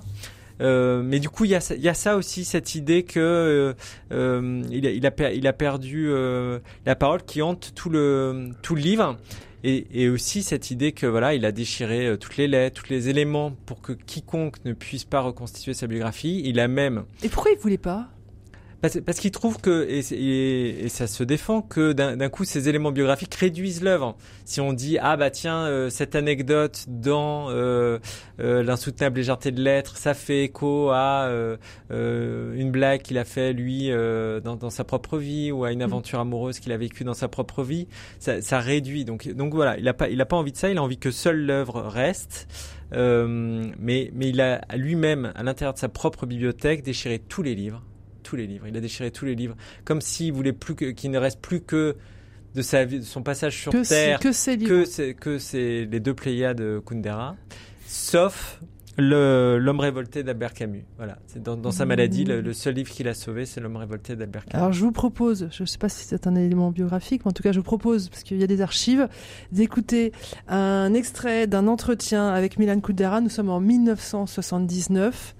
[0.60, 3.74] Euh, mais du coup, il y, a, il y a ça aussi, cette idée que
[4.12, 6.10] euh, il, a, il, a, il a perdu
[6.86, 9.16] la parole qui hante tout le, tout le livre.
[9.64, 13.08] Et, et, aussi cette idée que voilà, il a déchiré toutes les lettres, tous les
[13.08, 16.42] éléments pour que quiconque ne puisse pas reconstituer sa biographie.
[16.44, 17.02] Il a même.
[17.24, 18.08] Et pourquoi il voulait pas?
[18.80, 22.92] Parce, parce qu'il trouve que, et, et, ça se défend, que d'un coup ces éléments
[22.92, 24.16] biographiques réduisent l'œuvre.
[24.44, 27.98] Si on dit, ah bah tiens, euh, cette anecdote dans euh,
[28.40, 31.56] euh, l'insoutenable légèreté de l'être, ça fait écho à euh,
[31.90, 35.82] une blague qu'il a fait lui dans, dans, sa propre vie ou à une mm.
[35.82, 37.88] aventure amoureuse qu'il a vécue dans sa propre vie,
[38.20, 39.04] ça, ça, réduit.
[39.04, 40.98] Donc, donc voilà, il a pas, il a pas envie de ça, il a envie
[40.98, 42.46] que seule l'œuvre reste.
[42.92, 47.82] mais, mais il a lui-même, à l'intérieur de sa propre bibliothèque, déchiré tous les livres
[48.28, 48.66] tous les livres.
[48.66, 51.60] Il a déchiré tous les livres, comme s'il voulait plus que, qu'il ne reste plus
[51.60, 51.96] que
[52.54, 56.82] de, sa, de son passage sur Terre, que, c'est que c'est les deux Pléiades de
[56.84, 57.36] Kundera,
[57.86, 58.60] sauf
[58.98, 60.84] le, L'homme révolté d'Albert Camus.
[60.96, 64.14] Voilà, c'est dans, dans sa maladie, le, seul livre qu'il a sauvé, c'est L'homme révolté
[64.14, 64.60] d'Albert Camus.
[64.60, 67.32] Alors je vous propose, je ne sais pas si c'est un élément biographique, mais en
[67.32, 69.08] tout cas je vous propose, parce qu'il y a des archives,
[69.52, 70.12] d'écouter
[70.48, 73.22] un extrait d'un entretien avec Milan Kundera.
[73.22, 75.34] Nous sommes en 1979.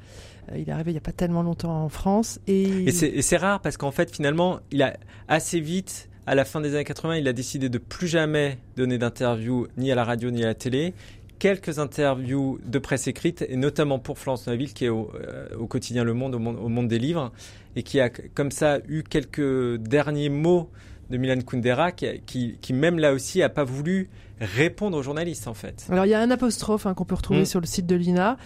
[0.53, 2.40] Euh, il est arrivé il n'y a pas tellement longtemps en France.
[2.46, 4.96] Et, et c'est rare parce qu'en fait, finalement, il a
[5.28, 8.99] assez vite, à la fin des années 80, il a décidé de plus jamais donner
[8.99, 10.94] d'interviews ni à la radio ni à la télé.
[11.38, 15.66] Quelques interviews de presse écrite, et notamment pour Florence Naville, qui est au, euh, au,
[15.66, 17.32] quotidien Le Monde, au Monde, au Monde des Livres,
[17.76, 20.68] et qui a comme ça eu quelques derniers mots
[21.11, 25.49] de Milan Kundera, qui, qui, qui, même là aussi a pas voulu répondre aux journalistes
[25.49, 25.86] en fait.
[25.90, 27.46] Alors il y a un apostrophe hein, qu'on peut retrouver mm.
[27.46, 28.36] sur le site de l'INA.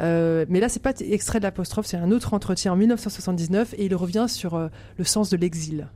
[0.00, 3.86] Euh, mais là, c'est pas extrait de l'apostrophe, c'est un autre entretien en 1979 et
[3.86, 4.68] il revient sur euh,
[4.98, 5.88] le sens de l'exil.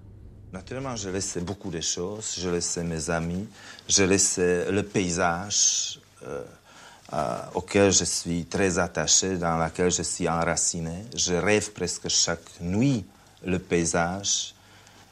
[0.53, 2.37] Naturellement, je laissais beaucoup de choses.
[2.39, 3.47] Je laissais mes amis,
[3.89, 6.43] je laissais le paysage euh,
[7.55, 11.05] auquel je suis très attaché, dans lequel je suis enraciné.
[11.15, 13.05] Je rêve presque chaque nuit
[13.45, 14.55] le paysage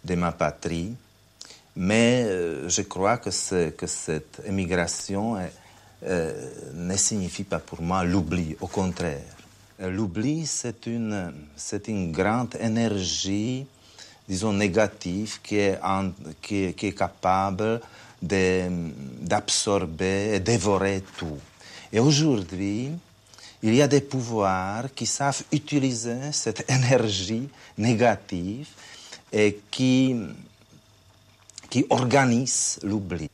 [0.05, 0.95] de ma patrie.
[1.79, 2.27] Mais
[2.69, 5.37] je crois que, que cette émigration
[6.05, 9.23] euh, ne signifie pas pour moi l'oubli, au contraire.
[9.79, 13.67] L'oubli, c'est une, c'est une grande énergie,
[14.29, 15.79] disons négative, qui est,
[16.41, 17.81] qui, qui capable
[18.23, 21.39] d'absorber et dévorer tout.
[21.93, 22.91] Et aujourd'hui,
[23.63, 28.69] il y a des pouvoirs qui savent utiliser cette énergie négative
[29.33, 30.17] et qui,
[31.69, 33.29] qui organisent l'oubli.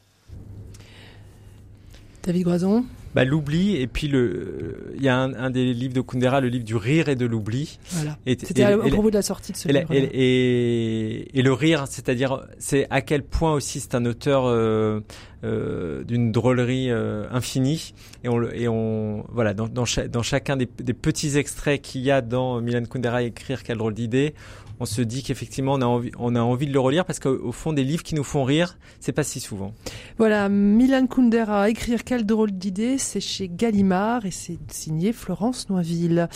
[2.23, 6.41] David Groison bah, l'oubli et puis le il y a un, des livres de Kundera
[6.41, 8.17] le livre du rire et de l'oubli voilà.
[8.25, 12.87] c'était à propos de la sortie de ce livre et, et, le rire c'est-à-dire c'est
[12.89, 15.01] à quel point aussi c'est un auteur euh,
[15.45, 20.93] euh, d'une drôlerie euh, infinie et on et on voilà dans dans, chacun des, des
[20.93, 24.35] petits extraits qu'il y a dans Milan Kundera écrire quelle drôle d'idée
[24.83, 27.53] on se dit qu'effectivement on a envie, on a envie de le relire parce qu'au
[27.53, 29.73] fond des livres qui nous font rire, c'est pas si souvent.
[30.19, 36.29] Voilà, Milan Kundera, écrire quelle drôle d'idée, c'est chez Gallimard et c'est signé Florence Noiville.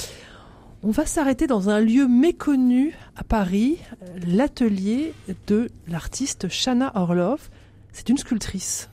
[0.84, 3.78] On va s'arrêter dans un lieu méconnu à Paris,
[4.24, 5.12] l'atelier
[5.48, 7.48] de l'artiste Shana Orlov.
[7.92, 8.90] C'est une sculptrice.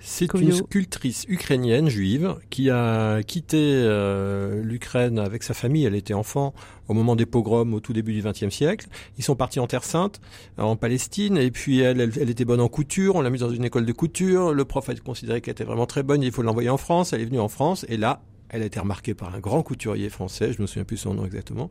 [0.00, 5.84] C'est une sculptrice ukrainienne juive qui a quitté euh, l'Ukraine avec sa famille.
[5.84, 6.54] Elle était enfant
[6.88, 8.88] au moment des pogroms au tout début du XXe siècle.
[9.18, 10.20] Ils sont partis en Terre Sainte,
[10.56, 13.16] en Palestine, et puis elle, elle, était bonne en couture.
[13.16, 14.52] On l'a mise dans une école de couture.
[14.52, 16.22] Le prof a considéré qu'elle était vraiment très bonne.
[16.22, 17.12] Il faut l'envoyer en France.
[17.12, 20.08] Elle est venue en France, et là, elle a été remarquée par un grand couturier
[20.08, 21.70] français, je me souviens plus son nom exactement.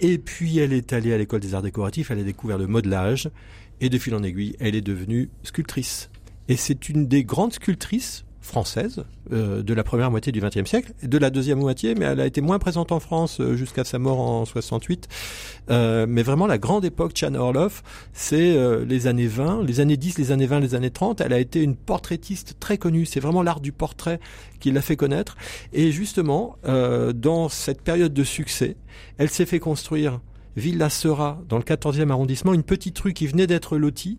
[0.00, 3.30] Et puis elle est allée à l'école des arts décoratifs, elle a découvert le modelage,
[3.80, 6.10] et de fil en aiguille, elle est devenue sculptrice.
[6.48, 10.92] Et c'est une des grandes sculptrices françaises euh, de la première moitié du XXe siècle,
[11.02, 13.98] de la deuxième moitié, mais elle a été moins présente en France euh, jusqu'à sa
[13.98, 15.08] mort en 68.
[15.70, 17.82] Euh, mais vraiment la grande époque Chan Orloff,
[18.12, 21.22] c'est euh, les années 20, les années 10, les années 20, les années 30.
[21.22, 23.06] Elle a été une portraitiste très connue.
[23.06, 24.20] C'est vraiment l'art du portrait
[24.60, 25.36] qui l'a fait connaître.
[25.72, 28.76] Et justement, dans cette période de succès,
[29.18, 30.20] elle s'est fait construire
[30.56, 34.18] Villa Sera, dans le 14e arrondissement, une petite rue qui venait d'être lotie.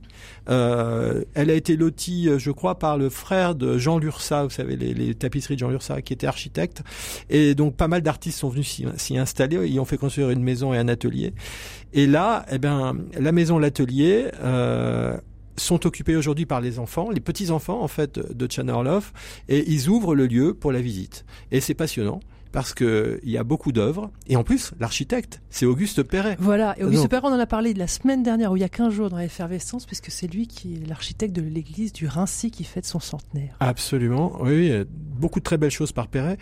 [0.49, 4.49] Euh, elle a été lotie, euh, je crois, par le frère de Jean Lursa, vous
[4.49, 6.83] savez, les, tapisseries de Jean Lursa, qui était architecte.
[7.29, 9.67] Et donc, pas mal d'artistes sont venus s'y installer.
[9.67, 11.33] Ils ont fait construire une maison et un atelier.
[11.93, 15.17] Et là, eh ben, la maison, l'atelier, euh,
[15.57, 19.13] sont occupés aujourd'hui par les enfants, les petits enfants en fait de Chanorlov,
[19.47, 21.25] et ils ouvrent le lieu pour la visite.
[21.51, 22.19] Et c'est passionnant
[22.55, 24.09] parce qu'il y a beaucoup d'œuvres.
[24.27, 26.37] Et en plus, l'architecte, c'est Auguste Perret.
[26.39, 28.63] Voilà, et Auguste Perret, on en a parlé de la semaine dernière, où il y
[28.63, 32.51] a 15 jours dans l'effervescence, puisque c'est lui qui est l'architecte de l'église du Rincy
[32.51, 33.57] qui fête son centenaire.
[33.59, 36.37] Absolument, oui, beaucoup de très belles choses par Perret.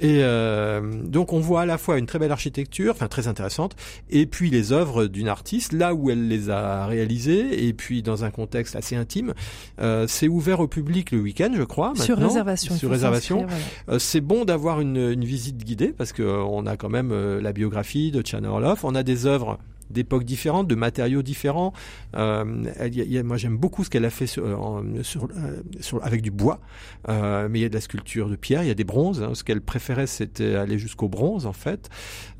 [0.00, 3.76] Et euh, donc on voit à la fois une très belle architecture, enfin très intéressante,
[4.08, 8.24] et puis les œuvres d'une artiste, là où elle les a réalisées, et puis dans
[8.24, 9.34] un contexte assez intime.
[9.80, 11.92] Euh, c'est ouvert au public le week-end, je crois.
[11.96, 12.74] Sur réservation.
[12.74, 13.46] Sur réservation.
[13.90, 17.40] Euh, c'est bon d'avoir une, une visite guidée parce que euh, a quand même euh,
[17.40, 19.58] la biographie de Chan Orloff, on a des œuvres
[19.90, 21.72] d'époques différentes, de matériaux différents.
[22.16, 22.44] Euh,
[23.24, 24.44] moi, j'aime beaucoup ce qu'elle a fait sur,
[25.02, 25.28] sur,
[25.80, 26.60] sur, avec du bois,
[27.08, 29.22] euh, mais il y a de la sculpture de pierre, il y a des bronzes.
[29.22, 29.30] Hein.
[29.34, 31.88] Ce qu'elle préférait, c'était aller jusqu'au bronze, en fait.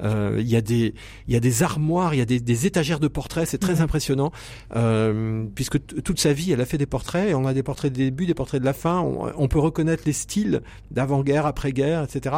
[0.02, 0.94] Euh, il y a des
[1.26, 3.46] il y a des armoires, il y a des, des étagères de portraits.
[3.46, 4.30] C'est très impressionnant,
[5.54, 7.30] puisque toute sa vie, elle a fait des portraits.
[7.30, 9.00] Et on a des portraits des débuts, des portraits de la fin.
[9.00, 12.36] On, on peut reconnaître les styles d'avant-guerre, après-guerre, etc.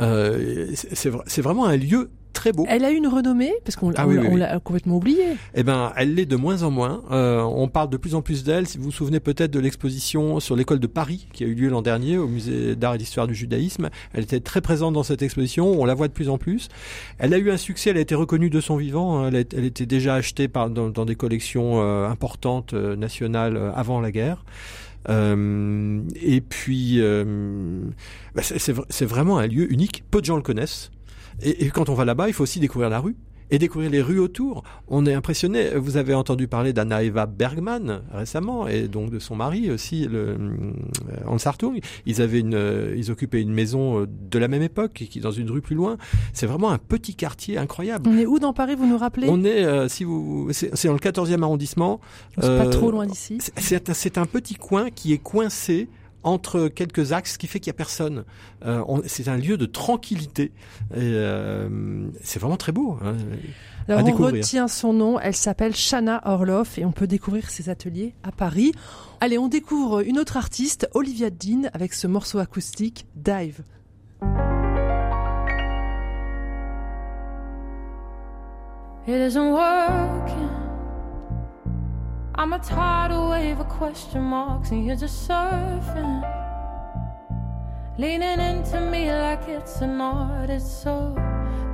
[0.00, 2.64] Euh, c'est vraiment un lieu très beau.
[2.68, 5.24] Elle a une renommée parce qu'on ah l'a complètement oublié.
[5.54, 7.02] Eh ben, elle l'est de moins en moins.
[7.10, 8.66] Euh, on parle de plus en plus d'elle.
[8.66, 11.68] Si vous vous souvenez peut-être de l'exposition sur l'école de Paris qui a eu lieu
[11.68, 15.22] l'an dernier au musée d'art et d'histoire du judaïsme, elle était très présente dans cette
[15.22, 15.80] exposition.
[15.80, 16.68] On la voit de plus en plus.
[17.18, 17.90] Elle a eu un succès.
[17.90, 19.26] Elle a été reconnue de son vivant.
[19.26, 24.10] Elle, elle était déjà achetée par, dans, dans des collections euh, importantes nationales avant la
[24.10, 24.44] guerre.
[25.08, 27.82] Euh, et puis, euh,
[28.34, 30.04] bah, c'est vraiment un lieu unique.
[30.10, 30.90] Peu de gens le connaissent.
[31.40, 33.16] Et, et quand on va là-bas, il faut aussi découvrir la rue
[33.52, 34.64] et découvrir les rues autour.
[34.88, 35.70] On est impressionné.
[35.76, 40.30] Vous avez entendu parler d'Anna Eva Bergman récemment et donc de son mari aussi, le
[40.30, 40.72] euh,
[41.26, 41.78] Hans Hartung.
[42.06, 45.30] Ils avaient une, euh, ils occupaient une maison euh, de la même époque qui dans
[45.30, 45.98] une rue plus loin.
[46.32, 48.08] C'est vraiment un petit quartier incroyable.
[48.08, 49.28] On est où dans Paris Vous nous rappelez?
[49.30, 52.00] On est, si vous, c'est dans le 14e arrondissement.
[52.40, 53.38] C'est pas trop loin d'ici.
[53.58, 55.88] C'est un petit coin qui est coincé
[56.24, 58.24] entre quelques axes, ce qui fait qu'il y a personne.
[58.64, 60.52] Euh, c'est un lieu de tranquillité.
[60.96, 62.98] Euh, c'est vraiment très beau.
[63.02, 63.16] Hein,
[63.88, 68.14] Alors on retient son nom, elle s'appelle Shana Orloff et on peut découvrir ses ateliers
[68.22, 68.72] à Paris.
[69.20, 73.62] Allez, on découvre une autre artiste, Olivia Dean, avec ce morceau acoustique, Dive.
[79.04, 80.61] It isn't working.
[82.34, 86.22] I'm a tidal wave of question marks, and you're just surfing.
[87.98, 90.48] Leaning into me like it's an art.
[90.48, 91.14] It's so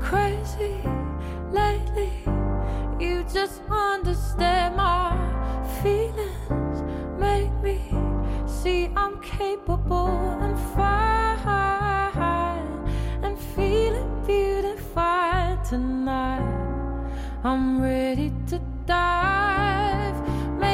[0.01, 0.75] crazy
[1.53, 2.11] lately.
[2.99, 5.17] You just understand my
[5.81, 6.83] feelings,
[7.17, 7.79] make me
[8.47, 10.09] see I'm capable
[10.41, 11.39] and fine
[13.23, 16.43] and feeling beautified tonight.
[17.45, 19.78] I'm ready to dive.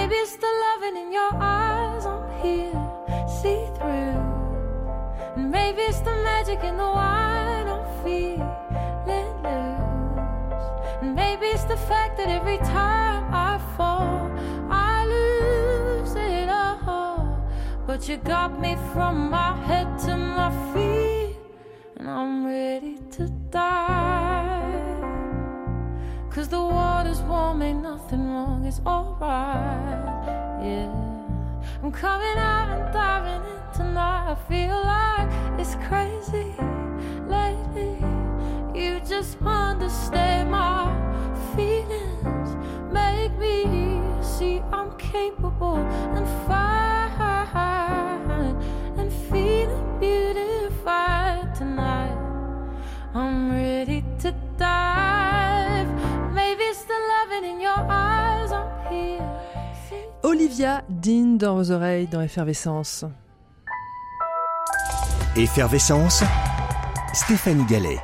[0.04, 2.04] Maybe it's the loving in your eyes.
[2.04, 2.78] I'm here,
[3.40, 4.20] see through.
[5.34, 7.66] And maybe it's the magic in the wine.
[7.66, 10.66] I'm feeling loose.
[11.00, 14.30] And maybe it's the fact that every time I fall,
[14.68, 17.42] I lose it all.
[17.86, 21.38] But you got me from my head to my feet.
[21.96, 24.63] And I'm ready to die.
[26.34, 30.26] Cause the water's warm, ain't nothing wrong, it's alright.
[30.60, 30.90] Yeah.
[31.80, 34.32] I'm coming out and diving in tonight.
[34.32, 36.52] I feel like it's crazy
[37.28, 37.94] lately.
[38.74, 40.90] You just understand my
[41.54, 42.56] feelings,
[42.92, 45.76] make me see I'm capable
[46.16, 46.23] and
[60.54, 63.04] Olivia Dean dans vos oreilles dans Effervescence.
[65.34, 66.22] Effervescence,
[67.12, 67.98] Stéphanie Gallet.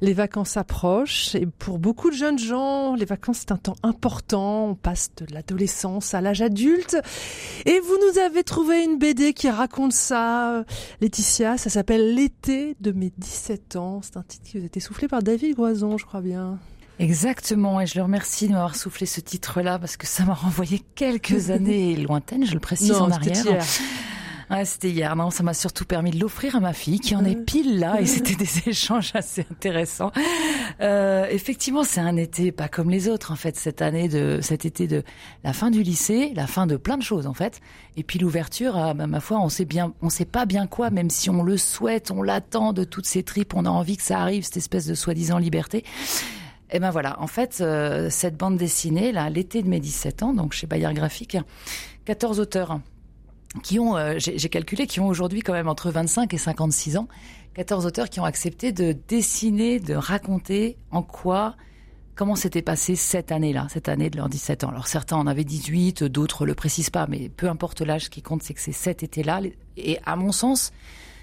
[0.00, 4.70] Les vacances approchent et pour beaucoup de jeunes gens, les vacances c'est un temps important.
[4.70, 6.96] On passe de l'adolescence à l'âge adulte.
[7.64, 10.64] Et vous nous avez trouvé une BD qui raconte ça,
[11.00, 11.58] Laetitia.
[11.58, 14.00] Ça s'appelle L'été de mes 17 ans.
[14.02, 16.58] C'est un titre qui vous a été soufflé par David Groison, je crois bien.
[16.98, 20.82] Exactement, et je le remercie de m'avoir soufflé ce titre-là parce que ça m'a renvoyé
[20.94, 23.46] quelques années lointaines, je le précise Non, en c'était arrière.
[23.54, 23.64] hier.
[24.50, 25.16] Ouais, c'était hier.
[25.16, 28.00] Non, ça m'a surtout permis de l'offrir à ma fille qui en est pile là
[28.02, 30.12] et c'était des échanges assez intéressants.
[30.82, 33.56] Euh, effectivement, c'est un été pas comme les autres en fait.
[33.56, 35.04] Cette année de cet été de
[35.42, 37.60] la fin du lycée, la fin de plein de choses en fait,
[37.96, 38.76] et puis l'ouverture.
[38.76, 41.42] À, bah, ma foi, on sait bien, on sait pas bien quoi, même si on
[41.42, 44.58] le souhaite, on l'attend de toutes ces tripes, on a envie que ça arrive, cette
[44.58, 45.82] espèce de soi-disant liberté.
[46.72, 50.32] Et ben voilà, en fait, euh, cette bande dessinée, là, l'été de mes 17 ans,
[50.32, 51.36] donc chez Bayard Graphique,
[52.06, 52.80] 14 auteurs
[53.62, 57.08] qui ont, euh, j'ai calculé, qui ont aujourd'hui quand même entre 25 et 56 ans,
[57.54, 61.56] 14 auteurs qui ont accepté de dessiner, de raconter en quoi,
[62.14, 64.70] comment s'était passé cette année-là, cette année de leurs 17 ans.
[64.70, 68.22] Alors certains en avaient 18, d'autres le précisent pas, mais peu importe l'âge, ce qui
[68.22, 69.42] compte, c'est que c'est cet été-là.
[69.76, 70.72] Et à mon sens,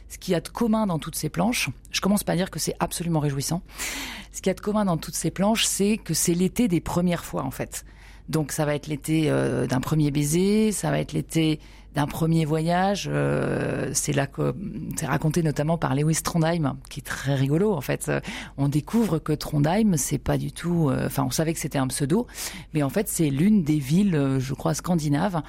[0.09, 2.59] ce qu'il y a de commun dans toutes ces planches, je commence par dire que
[2.59, 3.61] c'est absolument réjouissant.
[4.31, 6.81] Ce qu'il y a de commun dans toutes ces planches, c'est que c'est l'été des
[6.81, 7.85] premières fois, en fait.
[8.27, 11.59] Donc ça va être l'été euh, d'un premier baiser, ça va être l'été
[11.95, 13.09] d'un premier voyage.
[13.11, 14.53] euh, c'est là que
[14.95, 18.07] c'est raconté notamment par Lewis Trondheim, qui est très rigolo en fait.
[18.07, 18.19] Euh,
[18.57, 20.89] On découvre que Trondheim, c'est pas du tout.
[20.89, 22.27] euh, Enfin, on savait que c'était un pseudo,
[22.75, 25.41] mais en fait, c'est l'une des villes, euh, je crois, scandinaves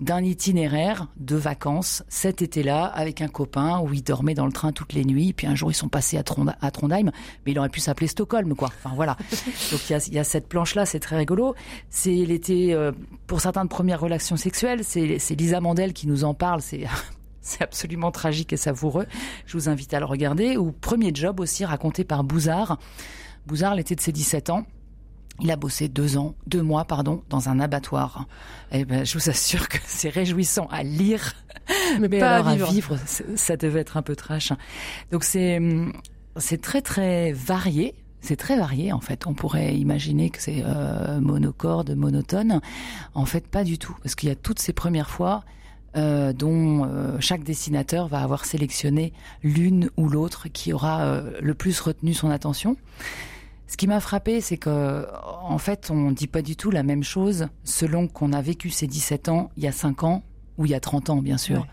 [0.00, 4.70] d'un itinéraire de vacances cet été-là avec un copain où il dormait dans le train
[4.72, 5.32] toutes les nuits.
[5.32, 7.10] Puis un jour, ils sont passés à, Trond- à Trondheim,
[7.44, 8.68] mais il aurait pu s'appeler Stockholm, quoi.
[8.68, 9.16] Enfin voilà.
[9.72, 11.54] Donc il y a, il y a cette planche-là, c'est très rigolo.
[11.90, 12.92] C'est l'été euh,
[13.26, 14.84] pour certains de premières relations sexuelles.
[14.84, 16.62] C'est c'est Lisa Mandel qui nous en parle.
[16.62, 16.84] C'est
[17.40, 19.06] c'est absolument tragique et savoureux.
[19.46, 20.56] Je vous invite à le regarder.
[20.56, 22.78] Ou premier job aussi raconté par Bouzard.
[23.46, 24.64] Bouzard, l'été de ses 17 ans.
[25.40, 28.26] Il a bossé deux ans, deux mois, pardon, dans un abattoir.
[28.72, 31.34] Eh ben, je vous assure que c'est réjouissant à lire,
[32.00, 32.96] Mais, mais pas alors à vivre.
[33.36, 34.52] ça devait être un peu trash.
[35.12, 35.92] Donc c'est hum,
[36.36, 37.94] c'est très très varié.
[38.20, 39.26] C'est très varié en fait.
[39.26, 42.60] On pourrait imaginer que c'est euh, monocorde, monotone.
[43.14, 45.44] En fait, pas du tout, parce qu'il y a toutes ces premières fois
[45.96, 51.54] euh, dont euh, chaque dessinateur va avoir sélectionné l'une ou l'autre qui aura euh, le
[51.54, 52.76] plus retenu son attention.
[53.68, 55.06] Ce qui m'a frappé, c'est que
[55.42, 58.86] en fait, on dit pas du tout la même chose selon qu'on a vécu ses
[58.86, 60.22] 17 ans il y a 5 ans
[60.56, 61.60] ou il y a 30 ans, bien sûr.
[61.60, 61.66] Ouais.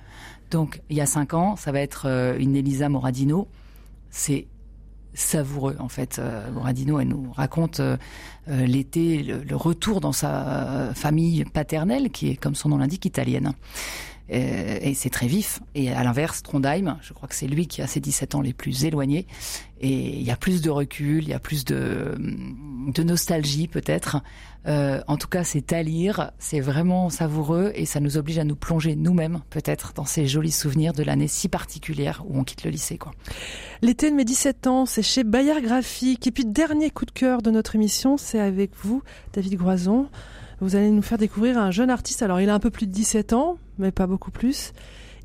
[0.52, 3.48] Donc, il y a 5 ans, ça va être euh, une Elisa Moradino.
[4.12, 4.48] C'est
[5.14, 6.20] savoureux, en fait.
[6.20, 7.98] Euh, Moradino, elle nous raconte euh,
[8.48, 13.54] l'été, le, le retour dans sa famille paternelle, qui est, comme son nom l'indique, italienne.
[14.30, 15.60] Et, c'est très vif.
[15.76, 18.54] Et à l'inverse, Trondheim, je crois que c'est lui qui a ses 17 ans les
[18.54, 19.28] plus éloignés.
[19.82, 24.22] Et il y a plus de recul, il y a plus de, de nostalgie peut-être.
[24.68, 28.44] Euh, en tout cas, c'est à lire, c'est vraiment savoureux et ça nous oblige à
[28.44, 32.64] nous plonger nous-mêmes peut-être dans ces jolis souvenirs de l'année si particulière où on quitte
[32.64, 32.98] le lycée.
[32.98, 33.12] Quoi.
[33.84, 36.26] L'été de mes 17 ans, c'est chez Bayard Graphique.
[36.26, 39.04] Et puis, dernier coup de cœur de notre émission, c'est avec vous,
[39.34, 40.10] David Groison.
[40.62, 42.24] Vous allez nous faire découvrir un jeune artiste.
[42.24, 44.74] Alors, il a un peu plus de 17 ans, mais pas beaucoup plus.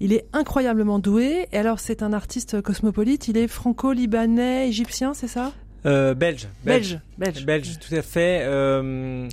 [0.01, 1.47] Il est incroyablement doué.
[1.53, 3.29] Et alors, c'est un artiste cosmopolite.
[3.29, 5.53] Il est franco-libanais, égyptien, c'est ça?
[5.87, 8.41] Euh, belge, belge, belge, belge, tout à fait.
[8.43, 9.29] Euh,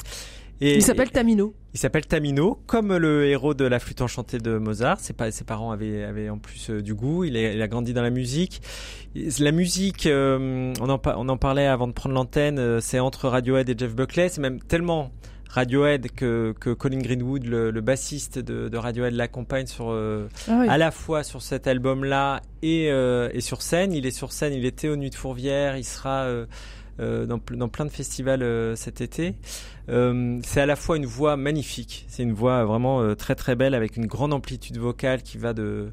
[0.61, 1.53] et, il s'appelle Tamino.
[1.73, 4.99] Il s'appelle Tamino, comme le héros de la flûte enchantée de Mozart.
[4.99, 7.23] Ses, ses parents avaient, avaient en plus euh, du goût.
[7.23, 8.61] Il, il, a grandi dans la musique.
[9.39, 12.81] La musique, on, en, on en parlait avant de prendre l'antenne.
[12.81, 14.29] c'est entre Radiohead et Jeff Buckley.
[14.29, 15.11] C'est même tellement
[15.49, 20.77] Radiohead que, que Colin Greenwood, le, bassiste de, de Radiohead, l'accompagne sur euh, ah à
[20.77, 23.93] la fois sur cet album-là et, euh, et sur scène.
[23.93, 26.45] Il est sur scène, il était aux Nuits de Fourvière, il sera euh,
[26.99, 29.35] dans, dans, plein de festivals cet été.
[29.87, 33.97] c'est à la fois une voix magnifique, c'est une voix vraiment très très belle avec
[33.97, 35.91] une grande amplitude vocale qui va de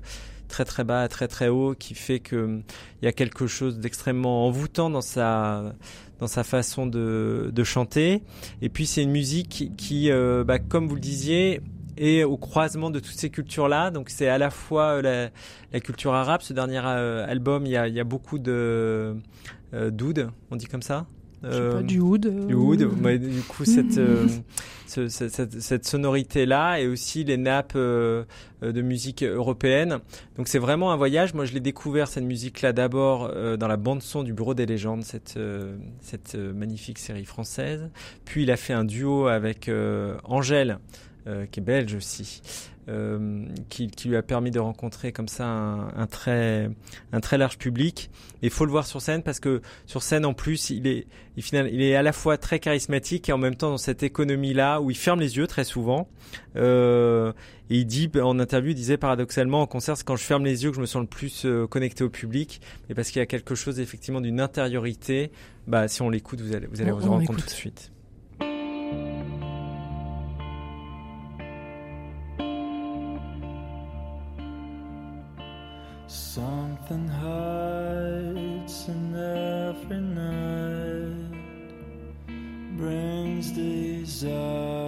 [0.55, 2.61] très très bas à très très haut, qui fait que
[3.03, 5.75] il y a quelque chose d'extrêmement envoûtant dans sa
[6.21, 8.23] dans sa façon de, de chanter.
[8.63, 11.61] Et puis c'est une musique qui, euh, bah, comme vous le disiez,
[11.97, 13.91] est au croisement de toutes ces cultures-là.
[13.91, 15.29] Donc c'est à la fois euh,
[15.73, 16.43] la, culture arabe.
[16.43, 19.17] Ce dernier euh, album, il y a, y a beaucoup de
[19.75, 21.07] euh, d'oud, on dit comme ça.
[21.45, 22.47] Euh, du oud.
[22.47, 22.79] Du oud.
[22.79, 24.01] du coup, cette,
[24.87, 28.25] cette, cette, sonorité-là et aussi les nappes euh,
[28.63, 29.99] de musique européenne.
[30.37, 31.35] Donc c'est vraiment un voyage.
[31.35, 34.67] Moi, je l'ai découvert cette musique-là d'abord euh, dans la bande son du Bureau des
[34.67, 37.91] légendes, cette euh, cette magnifique série française.
[38.25, 39.71] Puis il a fait un duo avec
[40.25, 40.79] Angèle,
[41.25, 42.43] qui est belge aussi.
[42.91, 46.69] Euh, qui, qui, lui a permis de rencontrer comme ça un, un très
[47.13, 48.11] un très large public.
[48.43, 51.07] Il faut le voir sur scène parce que sur scène en plus il est
[51.39, 54.03] il, final, il est à la fois très charismatique et en même temps dans cette
[54.03, 56.09] économie là où il ferme les yeux très souvent.
[56.57, 57.33] Euh,
[57.71, 60.65] et il dit en interview il disait paradoxalement en concert c'est quand je ferme les
[60.65, 62.61] yeux que je me sens le plus euh, connecté au public
[62.91, 65.31] et parce qu'il y a quelque chose effectivement d'une intériorité.
[65.67, 67.94] Bah si on l'écoute vous allez vous allez vous en rendre compte tout de suite.
[76.35, 81.31] Something hides in every night,
[82.77, 84.84] brings desire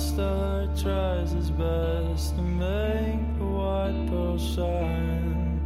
[0.00, 5.60] star tries his best to make the white pearl shine.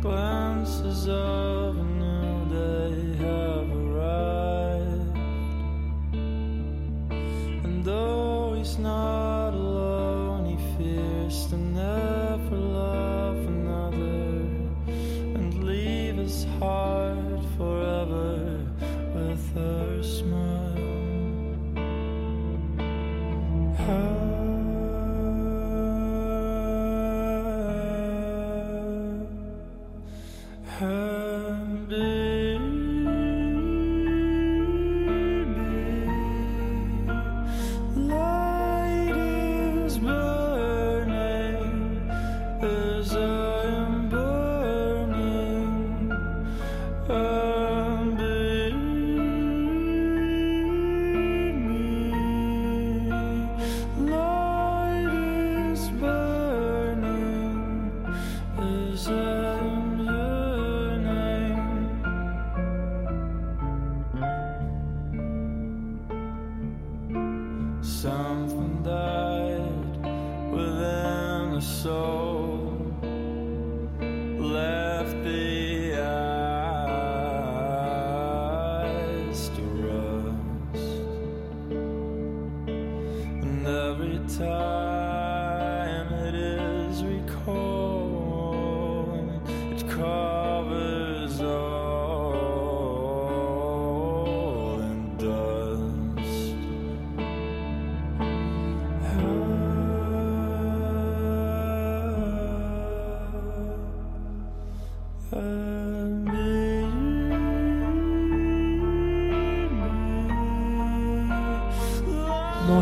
[0.00, 5.16] Glances of a new day have arrived,
[7.64, 8.13] and though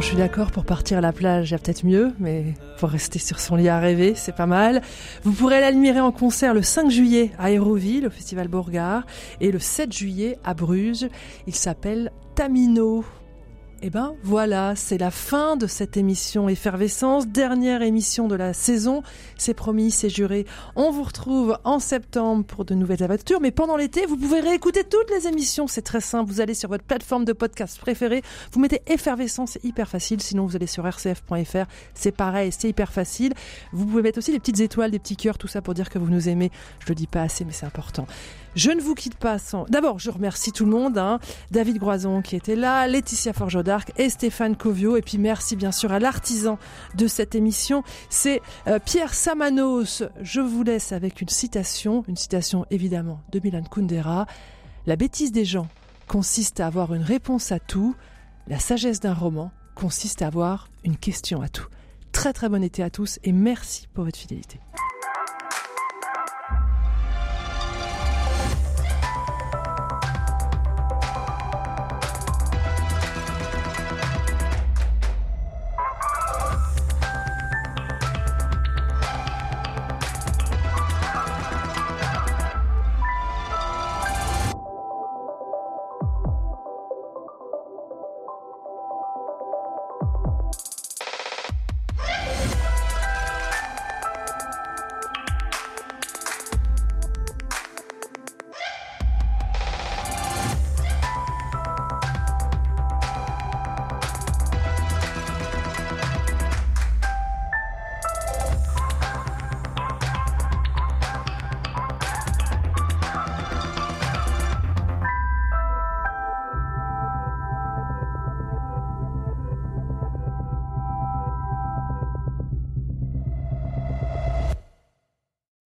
[0.02, 2.88] je suis d'accord, pour partir à la plage, il y a peut-être mieux, mais pour
[2.88, 4.82] rester sur son lit à rêver, c'est pas mal.
[5.22, 9.06] Vous pourrez l'admirer en concert le 5 juillet à Aéroville, au Festival Bourgard,
[9.40, 11.06] et le 7 juillet à Bruges.
[11.46, 13.04] Il s'appelle Tamino.
[13.84, 19.02] Eh ben voilà, c'est la fin de cette émission Effervescence, dernière émission de la saison.
[19.36, 20.46] C'est promis, c'est juré.
[20.76, 24.84] On vous retrouve en septembre pour de nouvelles aventures, mais pendant l'été, vous pouvez réécouter
[24.84, 25.66] toutes les émissions.
[25.66, 26.30] C'est très simple.
[26.30, 28.22] Vous allez sur votre plateforme de podcast préférée,
[28.52, 30.22] vous mettez Effervescence, c'est hyper facile.
[30.22, 33.34] Sinon, vous allez sur rcf.fr, c'est pareil, c'est hyper facile.
[33.72, 35.98] Vous pouvez mettre aussi des petites étoiles, des petits cœurs, tout ça pour dire que
[35.98, 36.52] vous nous aimez.
[36.78, 38.06] Je le dis pas assez, mais c'est important.
[38.54, 39.64] Je ne vous quitte pas sans.
[39.70, 40.98] D'abord, je remercie tout le monde.
[40.98, 41.20] Hein.
[41.50, 44.96] David Groison qui était là, Laetitia Forgeau d'Arc et Stéphane Covio.
[44.96, 46.58] Et puis merci bien sûr à l'artisan
[46.94, 47.82] de cette émission.
[48.10, 50.02] C'est euh, Pierre Samanos.
[50.20, 54.26] Je vous laisse avec une citation, une citation évidemment de Milan Kundera.
[54.86, 55.68] La bêtise des gens
[56.06, 57.94] consiste à avoir une réponse à tout.
[58.48, 61.68] La sagesse d'un roman consiste à avoir une question à tout.
[62.12, 64.60] Très très bon été à tous et merci pour votre fidélité.